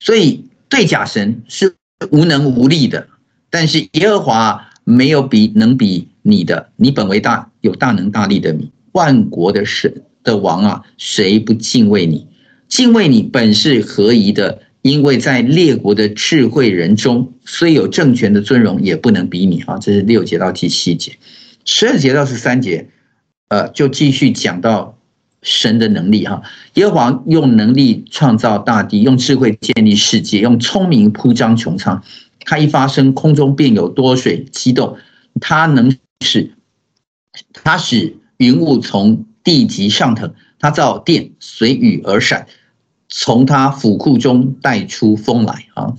[0.00, 1.74] 所以对假神是
[2.10, 3.08] 无能无力的，
[3.50, 12.26] 但是耶和华没有比能比你的，你本为大有大能大力的你，万国的神的王啊，谁不敬畏你？
[12.68, 14.60] 敬畏你本是合宜的。
[14.82, 19.76] 因为在列国的智慧人中，虽有政权的尊荣，也不能比拟啊！
[19.78, 21.16] 这是六节到第七节，
[21.64, 22.88] 十二节到十三节，
[23.48, 24.96] 呃，就继续讲到
[25.42, 26.42] 神的能力哈。
[26.74, 32.02] 耶和华用能力创造大地，用智慧建立世界，用聪明铺张穹苍。
[32.40, 34.96] 他一发声，空中便有多水激动。
[35.40, 36.52] 他能使，
[37.52, 40.32] 他使云雾从地极上腾。
[40.60, 42.46] 他造电，随雨而闪。
[43.08, 45.94] 从他府库中带出风来啊，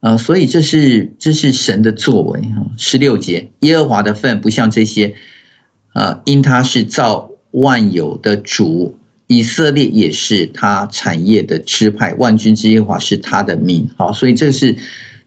[0.00, 2.66] 呃，所以这是这是神的作为啊。
[2.76, 5.14] 十六节，耶和华的份不像这些，
[5.94, 13.88] 呃，因他是造万有的主，以色列也是他产业的支派，万军之耶和华是他的名。
[13.96, 14.76] 好，所以这是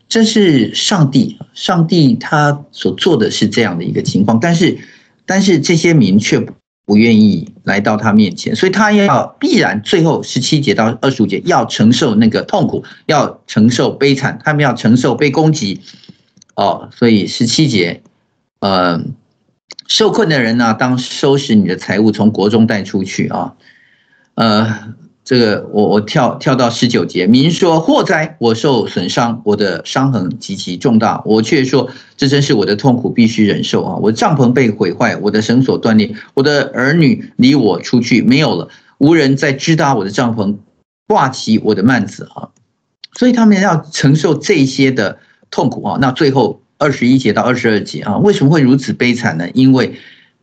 [0.08, 4.78] 这是上帝，上帝他所做的是这样的一个情况，但是
[5.26, 6.54] 但是这些民却不。
[6.84, 15.82] 不愿意来到他面前，所以他要必然最后十七节到二十五节要承受那个痛苦，要承受悲惨，他们要承受被攻击。
[16.56, 18.02] 哦，所以十七节，
[18.60, 19.02] 呃，
[19.88, 23.54] 受困的人呢、当收拾你的财物，从国中带出去啊，
[24.36, 24.94] 呃。
[25.24, 33.96] 这个我我跳跳到十九节，民说祸灾，我受损伤，我的伤痕极其重大，我却说这真是我的痛苦，必须忍受啊！
[33.98, 38.68] 我的帐篷被毁坏，我的绳索断裂，我的儿女离我出去没有了，
[38.98, 40.58] 无人再支搭我的帐篷，
[41.08, 42.50] 挂起我的幔子啊！
[43.20, 45.20] 所以他们要承受这些的
[45.52, 46.00] 痛苦啊！
[46.02, 49.48] 那最后二十一节到二十二节啊，为什么会如此悲惨呢？
[49.54, 49.94] 因为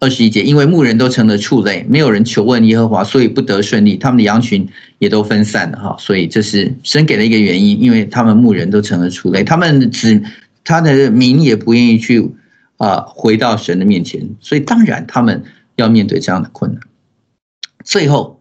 [0.01, 3.97] 二十一节，因为牧人都成了畜类，没有人求问耶和华，所以不得顺利。
[3.97, 4.69] 他们的羊群
[4.99, 10.23] 也都分散了哈，所以这是神给了一个原因，因为他们牧人都成了畜类，他们子
[10.63, 12.31] 他的民也不愿意去
[12.77, 15.43] 啊回到神的面前，所以当然他们
[15.75, 16.81] 要面对这样的困难。
[17.85, 18.41] 最后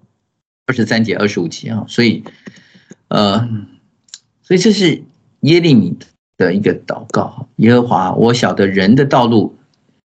[0.68, 2.24] 二十三节、二十五节啊，所以
[3.08, 3.49] 呃，
[4.43, 5.01] 所以这是
[5.39, 5.97] 耶利米
[6.38, 9.57] 的一个祷告，耶和华，我晓得人的道路。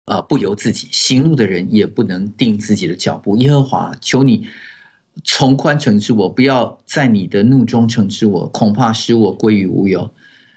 [0.10, 3.38] 呃，不由自己行路的人也不能定自己的脚步。
[3.38, 4.48] 耶和华，求你
[5.24, 10.12] 从宽惩治我，不要在你的怒中惩治我，恐怕使我归于无有。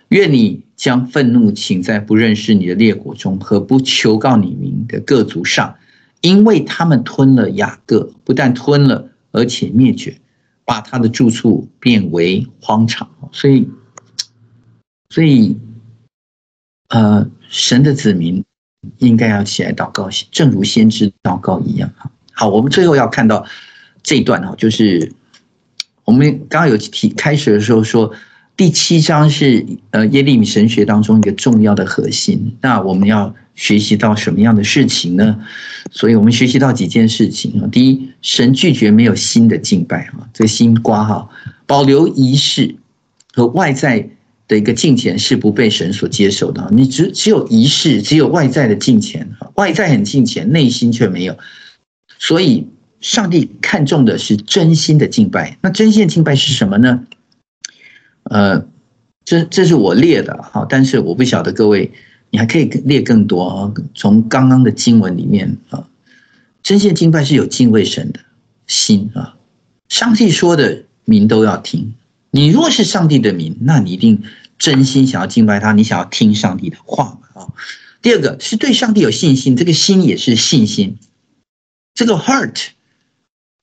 [0.09, 5.75] 愿你将愤怒倾在不认识你的列国中和不求告你名的各族上，
[6.23, 10.17] 因为他们吞了雅各，不但吞了，而且灭绝，
[10.65, 13.07] 把他的住处变为荒场。
[13.33, 13.69] 所以，
[15.11, 15.59] 所以，
[16.89, 18.43] 呃，神的子民
[18.99, 21.91] 应该要起来祷告，正如先知祷告一样。
[22.33, 23.45] 好，我们最后要看到
[24.03, 25.13] 这一段哈，就是
[26.05, 28.13] 我们刚刚有提开始的时候说。
[28.55, 32.55] 第七章是呃耶利米神学当中一个重要的核心。
[32.61, 35.43] 那我们要学习到什么样的事情呢？
[35.91, 37.67] 所以我们学习到几件事情啊。
[37.73, 41.27] 第一，神拒绝没有心的敬拜啊，这个心瓜哈，
[41.67, 42.77] 保留仪式
[43.33, 44.07] 和外在
[44.53, 46.69] 的一个敬虔是不被神所接受的。
[46.71, 51.39] 你只只有仪式，只有外在的敬虔，外在很敬虔，内心却没有。
[52.19, 52.69] 所以
[53.01, 55.57] 上帝看重的是真心的敬拜。
[55.63, 57.07] 那真心敬拜是什么呢？
[58.25, 58.67] 呃，
[59.25, 61.91] 这这是我列的哈，但是我不晓得各位，
[62.29, 63.73] 你还可以列更多啊。
[63.95, 65.89] 从刚刚的经文里面啊，
[66.63, 68.21] 真心敬拜是有敬畏神的
[68.67, 69.35] 心啊。
[69.89, 71.95] 上帝说的民都要听，
[72.31, 74.23] 你若是上帝的民，那你一定
[74.63, 77.51] 真心想要敬拜他，你想要听上帝的话啊。
[78.01, 80.99] 第二个是对上帝有信心，这个心也是信心，
[81.95, 82.69] 这个 heart，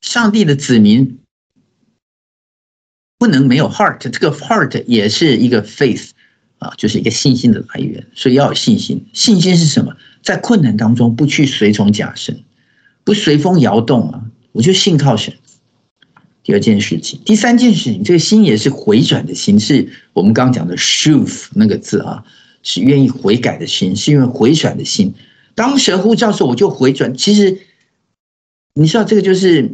[0.02, 1.18] 上帝的子民。
[3.18, 6.10] 不能没有 heart，这个 heart 也是一个 faith
[6.58, 9.06] 啊，就是一个信心的来源，所以要有信心。
[9.14, 9.96] 信心是什么？
[10.22, 12.44] 在困难当中不去随从假神，
[13.06, 14.22] 不随风摇动啊，
[14.52, 15.34] 我就信靠神。
[16.44, 22.24] 第二件事情，第三件事情，这个心也是回转的心，是我们刚刚讲的 shuv 那个字啊，
[22.64, 25.14] 是愿意悔改的心，是因为回转的心。
[25.56, 27.16] 当神呼召时，我就回转。
[27.16, 27.60] 其实
[28.74, 29.70] 你知道，这个就是。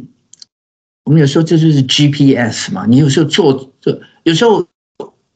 [1.04, 4.66] 我们有时候这就是 GPS 嘛，你有时候做这，有时候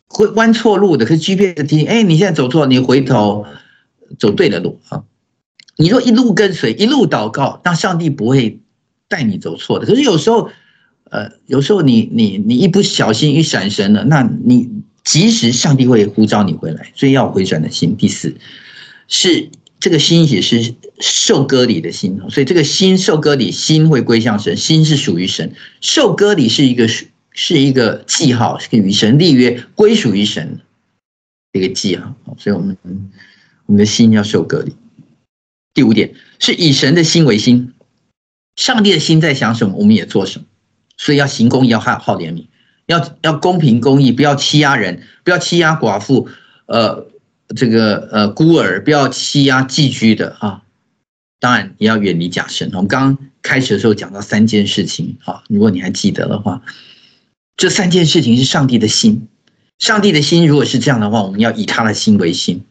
[0.09, 3.47] 会弯错路的，可是 GPS 提醒，哎，你现在走错，你回头
[4.19, 5.05] 走对了路啊。
[5.77, 8.59] 你说一路跟随，一路祷告，那上帝不会
[9.07, 9.87] 带你走错的。
[9.87, 10.51] 可是有时候，
[11.11, 14.69] 呃，有时候你你你一不小心一闪神了，那你
[15.05, 17.97] 即时上帝会呼召你回来，所以要回转的心。
[17.97, 18.35] 第四
[19.07, 19.51] 是。
[19.83, 25.55] 这个心也是受割礼的心，所以这个心受割礼，心会归向神，心是属于神。
[25.81, 30.61] 受割礼是一个是是一个记号，是与神立约，归属于神
[31.55, 32.15] 一个记号。
[32.37, 32.77] 所以我们
[33.65, 34.77] 我们的心要受割礼。
[35.73, 37.73] 第五点是以神的心为心，
[38.57, 40.45] 上帝的心在想什么，我们也做什么。
[41.01, 42.45] 所以要行公义，要好好怜悯，
[42.87, 46.29] 要要公平公义，不要欺压人，不要欺压寡妇，
[46.67, 47.09] 呃。
[47.57, 50.63] 这个呃孤儿不要欺压寄居的啊，
[51.41, 52.71] 当然也要远离假神。
[52.75, 56.63] 我们刚刚开始的时候讲到三件事情啊，如果你还记得的话，
[57.57, 59.27] 这三件事情是上帝的心。
[59.81, 62.65] 上帝的心如果是这样的话，我们要以他的心为心。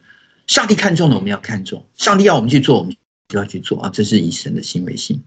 [0.46, 2.96] 上帝看重的我们要看重，上帝要我们去做，我们
[3.28, 3.90] 就要去做啊。
[3.92, 5.22] 这是以神的心为心。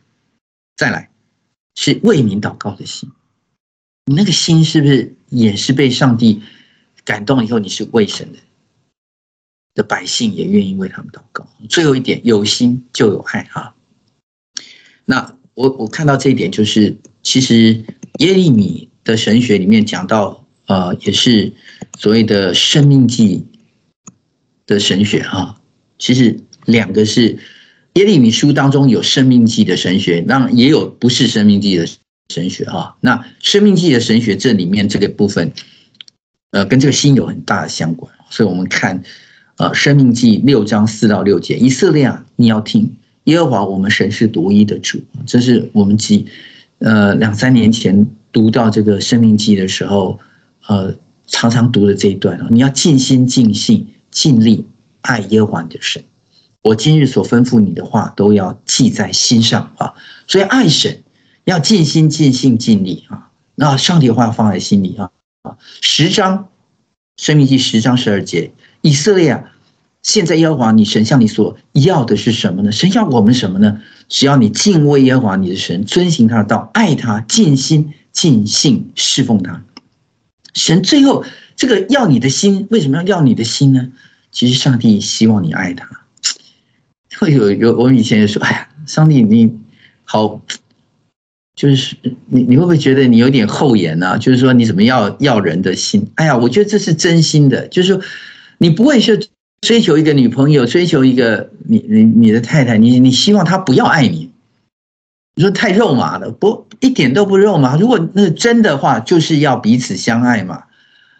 [0.75, 1.11] 再来
[1.75, 3.09] 是为民祷告的心，
[4.05, 6.41] 你那个心是不是也是被上帝
[7.03, 8.39] 感动以后，你是为神的？
[9.75, 11.47] 的百姓也愿意为他们祷告。
[11.67, 13.73] 最后一点，有心就有爱啊。
[15.05, 17.83] 那我我看到这一点，就是其实
[18.19, 21.51] 耶利米的神学里面讲到，呃，也是
[21.97, 23.45] 所谓的生命记
[24.67, 25.59] 的神学啊。
[25.97, 27.39] 其实两个是
[27.93, 31.87] 耶利米书当中有生命记的神学，那也有不是生命记的
[32.29, 32.95] 神学啊。
[33.01, 35.51] 那生命记的神学这里面这个部分，
[36.51, 39.03] 呃，跟这个心有很大的相关，所以我们看。
[39.57, 42.91] 呃，生命记》六章四到六节，以色列啊，你要听
[43.25, 44.99] 耶和华我们神是独一的主。
[45.27, 46.25] 这是我们几
[46.79, 50.19] 呃两三年前读到这个《生命记》的时候，
[50.67, 50.95] 呃，
[51.27, 54.65] 常常读的这一段啊，你要尽心尽性尽力
[55.01, 56.03] 爱耶和华的神。
[56.63, 59.93] 我今日所吩咐你的话，都要记在心上啊。
[60.27, 61.03] 所以爱神
[61.43, 63.29] 要尽心尽性尽力啊。
[63.53, 65.11] 那上帝的话放在心里啊
[65.43, 65.57] 啊。
[65.81, 66.39] 十章
[67.17, 68.51] 《申命记》十章十二节。
[68.81, 69.43] 以色列啊，
[70.01, 72.71] 现在耶和华你神向你所要的是什么呢？
[72.71, 73.81] 神要我们什么呢？
[74.07, 79.63] 只要你敬畏耶和华你的神，遵行他的道，爱他，尽心尽性侍奉他。
[80.53, 83.91] 神最后这个要你的心，为什么要要你的心呢？
[84.31, 86.02] 其实上帝希望你爱他。
[87.19, 89.51] 会有有我以前也说，哎呀，上帝你
[90.03, 90.41] 好，
[91.55, 91.95] 就是
[92.27, 94.17] 你你会不会觉得你有点厚颜呢？
[94.17, 96.05] 就是说你怎么要要人的心？
[96.15, 98.01] 哎呀，我觉得这是真心的，就是说。
[98.59, 99.19] 你不会去
[99.61, 104.31] 追求一个女朋友，追求一个你你你的太太，你你希望她不要爱你，
[105.35, 107.75] 你说太肉麻了，不一点都不肉麻。
[107.75, 110.63] 如果那真的话，就是要彼此相爱嘛。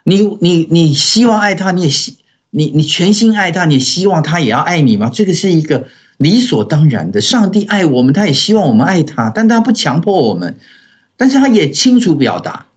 [0.06, 2.16] 你你你希望爱她，你也希
[2.56, 5.10] 你你全心爱他，你希望他也要爱你吗？
[5.12, 5.88] 这个是一个
[6.18, 7.20] 理所当然的。
[7.20, 10.56] 上帝爱我们，他也希望我们爱他，但他不强迫我们，
[11.18, 12.68] 但是他也清楚表达。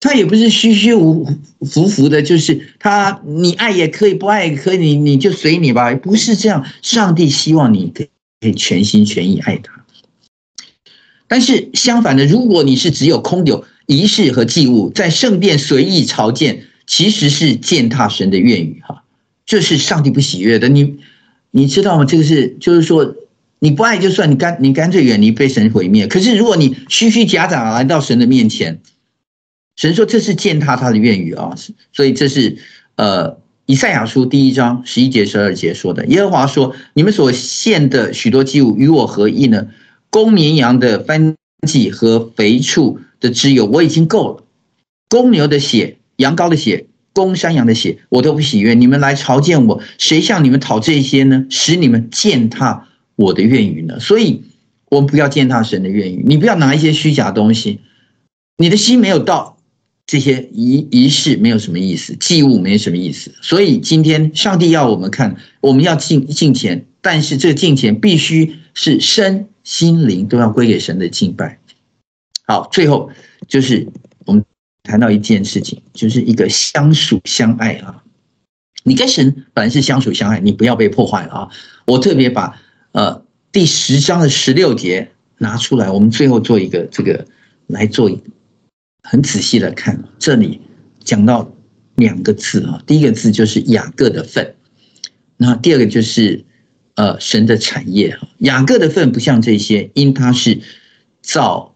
[0.00, 1.26] 他也不是虚虚无
[1.60, 6.66] 浮浮的，就是他，你爱也可以，不爱也可以，你你就随你吧，不是这样。
[6.82, 8.04] 上帝希望你可
[8.46, 9.84] 以全心全意爱他，
[11.28, 19.04] 但是相反的，如果你是只有空有仪式和祭物，在圣殿随意朝见，其实是践踏神的愿语哈，
[19.46, 20.68] 这是上帝不喜悦的。
[20.68, 20.98] 你
[21.50, 22.04] 你知道吗？
[22.04, 23.14] 这个是就是说，
[23.58, 26.06] 你不爱就算，你干你干脆远离，被神毁灭。
[26.06, 28.80] 可是如果你虚虚假假来到神的面前。
[29.74, 31.56] 神说这是践踏他的愿语啊，
[31.94, 32.58] 所以这是
[32.96, 36.04] 呃以赛亚书第一章十一节十二节说的。
[36.06, 39.68] 耶和华说：“你们所献的许多祭物与我何异呢？
[40.10, 41.34] 公绵羊的番
[41.66, 44.44] 祭和肥畜的脂油我已经够了，
[45.08, 48.74] 公牛的血、羊羔的血、公山羊的血我都不喜悦。
[48.74, 51.46] 你们来朝见我，谁向你们讨这些呢？
[51.50, 53.98] 使你们践踏我的愿语呢？
[54.00, 54.42] 所以，
[54.90, 56.22] 我们不要践踏神的愿语。
[56.26, 57.80] 你不要拿一些虚假东西，
[58.56, 59.56] 你的心没有到。”
[60.04, 71.60] 这些仪仪式没有什么意思，祭物没什么意思，所以今天上帝要我们看，我们要敬敬虔，但是这个敬虔必须是身心灵都要归给神的敬拜。
[72.46, 73.10] 好，最后
[73.46, 73.86] 就是
[74.82, 78.02] 谈到一件事情，就是一个相属相爱啊。
[78.84, 81.48] 你跟神本来是相属相爱，你不要被破坏了啊。
[81.86, 82.60] 我特别把
[82.92, 87.26] 呃第十章的十六节拿出来，我们最后做一个这个
[87.66, 88.22] 来做一个。
[89.04, 90.60] 很仔细的看，这里
[91.02, 91.52] 讲到
[91.96, 94.54] 两个字啊，第一个字就是雅各的份，
[95.36, 96.44] 那第二个就是
[96.94, 98.16] 呃神的产业。
[98.38, 100.60] 雅各的份不像这些，因他是
[101.20, 101.71] 造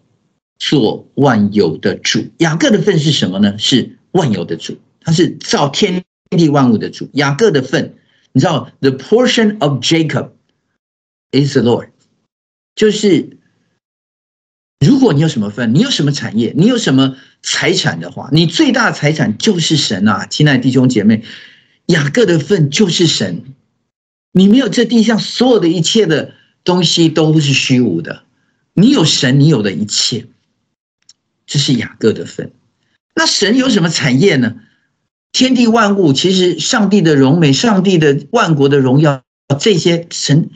[0.57, 2.27] 做万有的主。
[2.37, 3.57] 雅各的份是什么呢？
[3.57, 7.09] 是万有的主，他是造天地万物的主。
[7.13, 7.95] 雅各的份，
[8.33, 10.29] 你知道，the portion of Jacob
[11.31, 11.89] is the Lord，
[12.75, 13.37] 就是。
[14.85, 21.23] 如果你有什么份，你有什么产业，你有什么财产的话，你最大的财产就是神啊，亲爱的弟兄姐妹，
[21.87, 23.55] 雅各的份就是神。
[24.33, 28.21] 你没有这地上所有的一切的东西都是虚无的，
[28.73, 30.27] 你有神，你有的一切，
[31.47, 32.51] 这是雅各的份。
[33.15, 34.57] 那神有什么产业呢？
[35.31, 39.23] 天地万物，其实上帝的荣美，上帝的万国的荣耀，
[39.59, 40.51] 这些神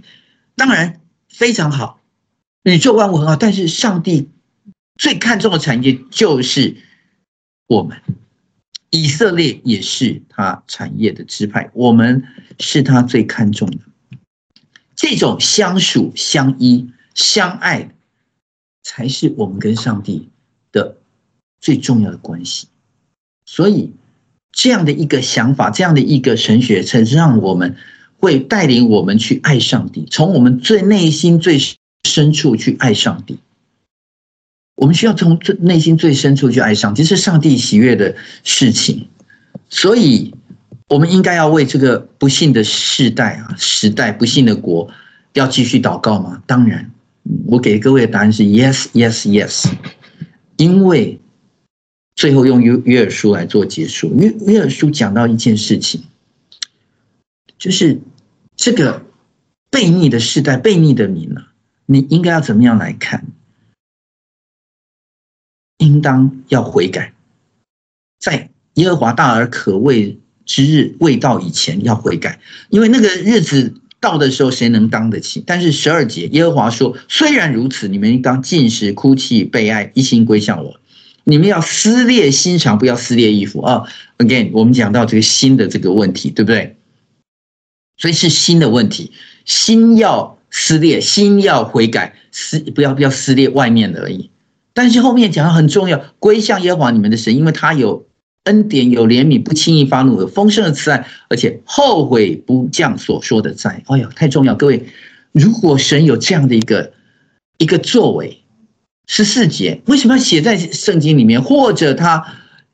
[0.55, 1.99] 当然非常好。
[2.63, 4.29] 宇宙万物很好，但是上帝
[4.95, 6.77] 最看重的产业就是
[7.67, 7.99] 我们。
[8.93, 12.23] 以色列也是他产业的支派，我们
[12.59, 13.77] 是他最看重的。
[14.95, 17.89] 这种相属、相依、相爱，
[18.83, 20.27] 才是我们跟上帝
[21.61, 22.67] 最重要的关系。
[23.45, 23.93] 所以，
[24.51, 27.77] 这样的一个想法，这样的一个神学，才让我们
[28.17, 31.57] 会带领我们去爱上帝，从我们最内心最。
[32.03, 33.37] 深处去爱上帝，
[34.75, 39.07] 我们需要从最内心最深处去爱上，这是上帝喜悦的事情。
[39.69, 40.33] 所以，
[40.89, 44.89] 我们应该要为这个不幸的世代啊、时代、不幸的国，
[45.33, 46.41] 要继续祷告吗？
[46.47, 46.89] 当然，
[47.45, 49.71] 我给各位的答案是 yes, yes, yes。
[50.57, 51.19] 因为
[52.15, 56.03] 最后用约约尔书来做结束，约约尔书讲到一件事情，
[57.57, 57.99] 就是
[58.55, 59.05] 这个
[59.71, 61.45] 悖逆的世代、悖逆的民呢。
[61.85, 63.25] 你应该要怎么样来看？
[65.77, 67.13] 应当要悔改，
[68.19, 72.39] 在耶和华大而可畏之日未到以前要悔改，
[72.69, 75.43] 因为那个日子到的时候，谁能当得起？
[75.45, 80.79] 但是十二节，耶和华说：虽然如此，你们应当尽食、哭泣、悲哀，一心归向我。
[81.23, 83.83] 你们要撕裂心肠，不要撕裂衣服啊
[84.17, 86.75] ！Again，我们讲到这个心的这个问题，对不对？
[87.97, 89.11] 所以是心的问题，
[89.45, 90.37] 心要。
[90.53, 94.29] 撕裂，心要悔改，撕不要不要撕裂外面的而已。
[94.73, 98.05] 但是后面讲的很重要，归向耶和华你们的神，因为他有
[98.43, 103.81] 恩典，有怜悯，不轻易发怒，有丰盛的慈爱，而且后悔不降所说的债。
[103.87, 104.53] 哎呦，太重要！
[104.53, 104.85] 各位，
[105.31, 106.91] 如果神有这样的一个
[107.57, 108.40] 一个作为，
[109.07, 111.41] 十四节为什么要写在圣经里面？
[111.41, 112.25] 或者他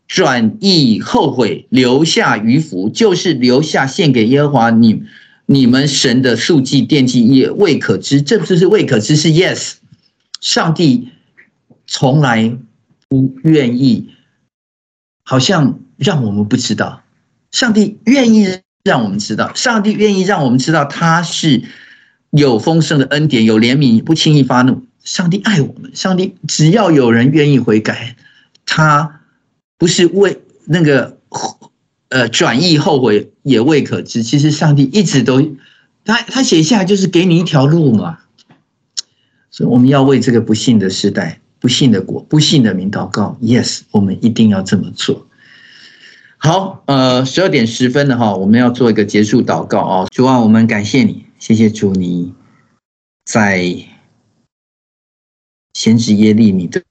[0.08, 5.04] 转意后悔，留下余福，就是留下献给耶和华你。
[5.50, 9.76] 你们神的数据奠祭也未可知，这不是未可知，是 yes。
[10.42, 11.10] 上帝
[11.86, 12.58] 从来
[13.08, 14.10] 不愿意，
[15.24, 17.02] 好像让我们不知道。
[17.52, 21.64] 上帝愿意让我们知道，上帝愿意让我们知道他是
[22.32, 24.87] 有丰盛的恩典，有怜悯，不轻易发怒。
[25.08, 28.18] 上帝爱我们，上帝只要有人愿意悔改，
[28.66, 29.22] 他
[29.78, 31.18] 不是为那个
[32.10, 34.22] 呃转意后悔也未可知。
[34.22, 35.42] 其实上帝一直都，
[36.04, 38.20] 他他写下就是给你一条路嘛。
[39.50, 43.38] 所以我们要为这个不幸的时代、不幸的国、不幸的民祷告。
[43.42, 45.26] Yes，我们一定要这么做。
[46.36, 50.08] 好，呃，十二点十分的哈，我们要做一个结束祷告啊。
[50.12, 52.34] 主啊，我们感谢你，谢谢主，你
[53.24, 53.97] 在。
[55.78, 56.82] 先知耶利米的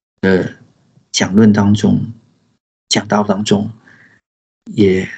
[1.10, 2.12] 讲论当中，
[2.88, 3.72] 讲道当中，
[4.72, 5.10] 也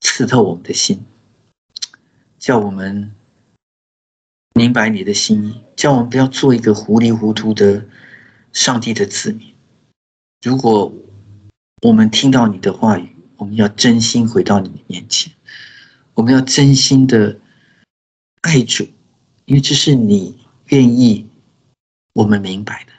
[0.00, 1.04] 刺透我们的心，
[2.38, 3.12] 叫我们
[4.54, 7.84] 明白你的心意，叫我们不要做一个糊里糊涂的
[8.52, 9.52] 上帝的子民。
[10.42, 10.94] 如果
[11.82, 15.32] 我们听到你的话语，我们要真心回到你的面前，
[16.14, 17.40] 我们要真心的
[18.42, 18.86] 爱主，
[19.46, 21.28] 因为这是你愿意。
[22.16, 22.92] 我们明白的，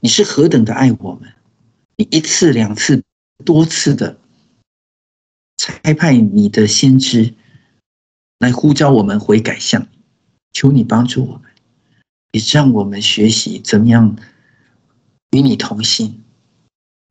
[0.00, 1.30] 你是何等的爱我们，
[1.96, 3.04] 你一次两次
[3.44, 4.18] 多次的
[5.58, 7.34] 差派你的先知
[8.38, 9.88] 来呼召我们悔改向你，
[10.54, 11.42] 求你帮助我们，
[12.32, 14.16] 也让我们学习怎么样
[15.32, 16.24] 与你同行，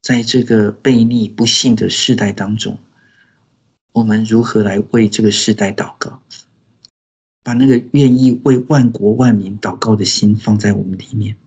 [0.01, 2.79] 在这个悖逆不幸的世代当中，
[3.93, 6.23] 我们如何来为这个世代祷告。
[7.45, 11.37] 把那个愿意为万国万民祷告的心放在我们里面，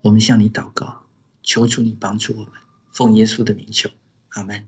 [0.00, 1.04] 我们向你祷告，
[1.42, 2.52] 求主你帮助我们，
[2.90, 3.90] 奉耶稣的名求，
[4.30, 4.66] 阿门。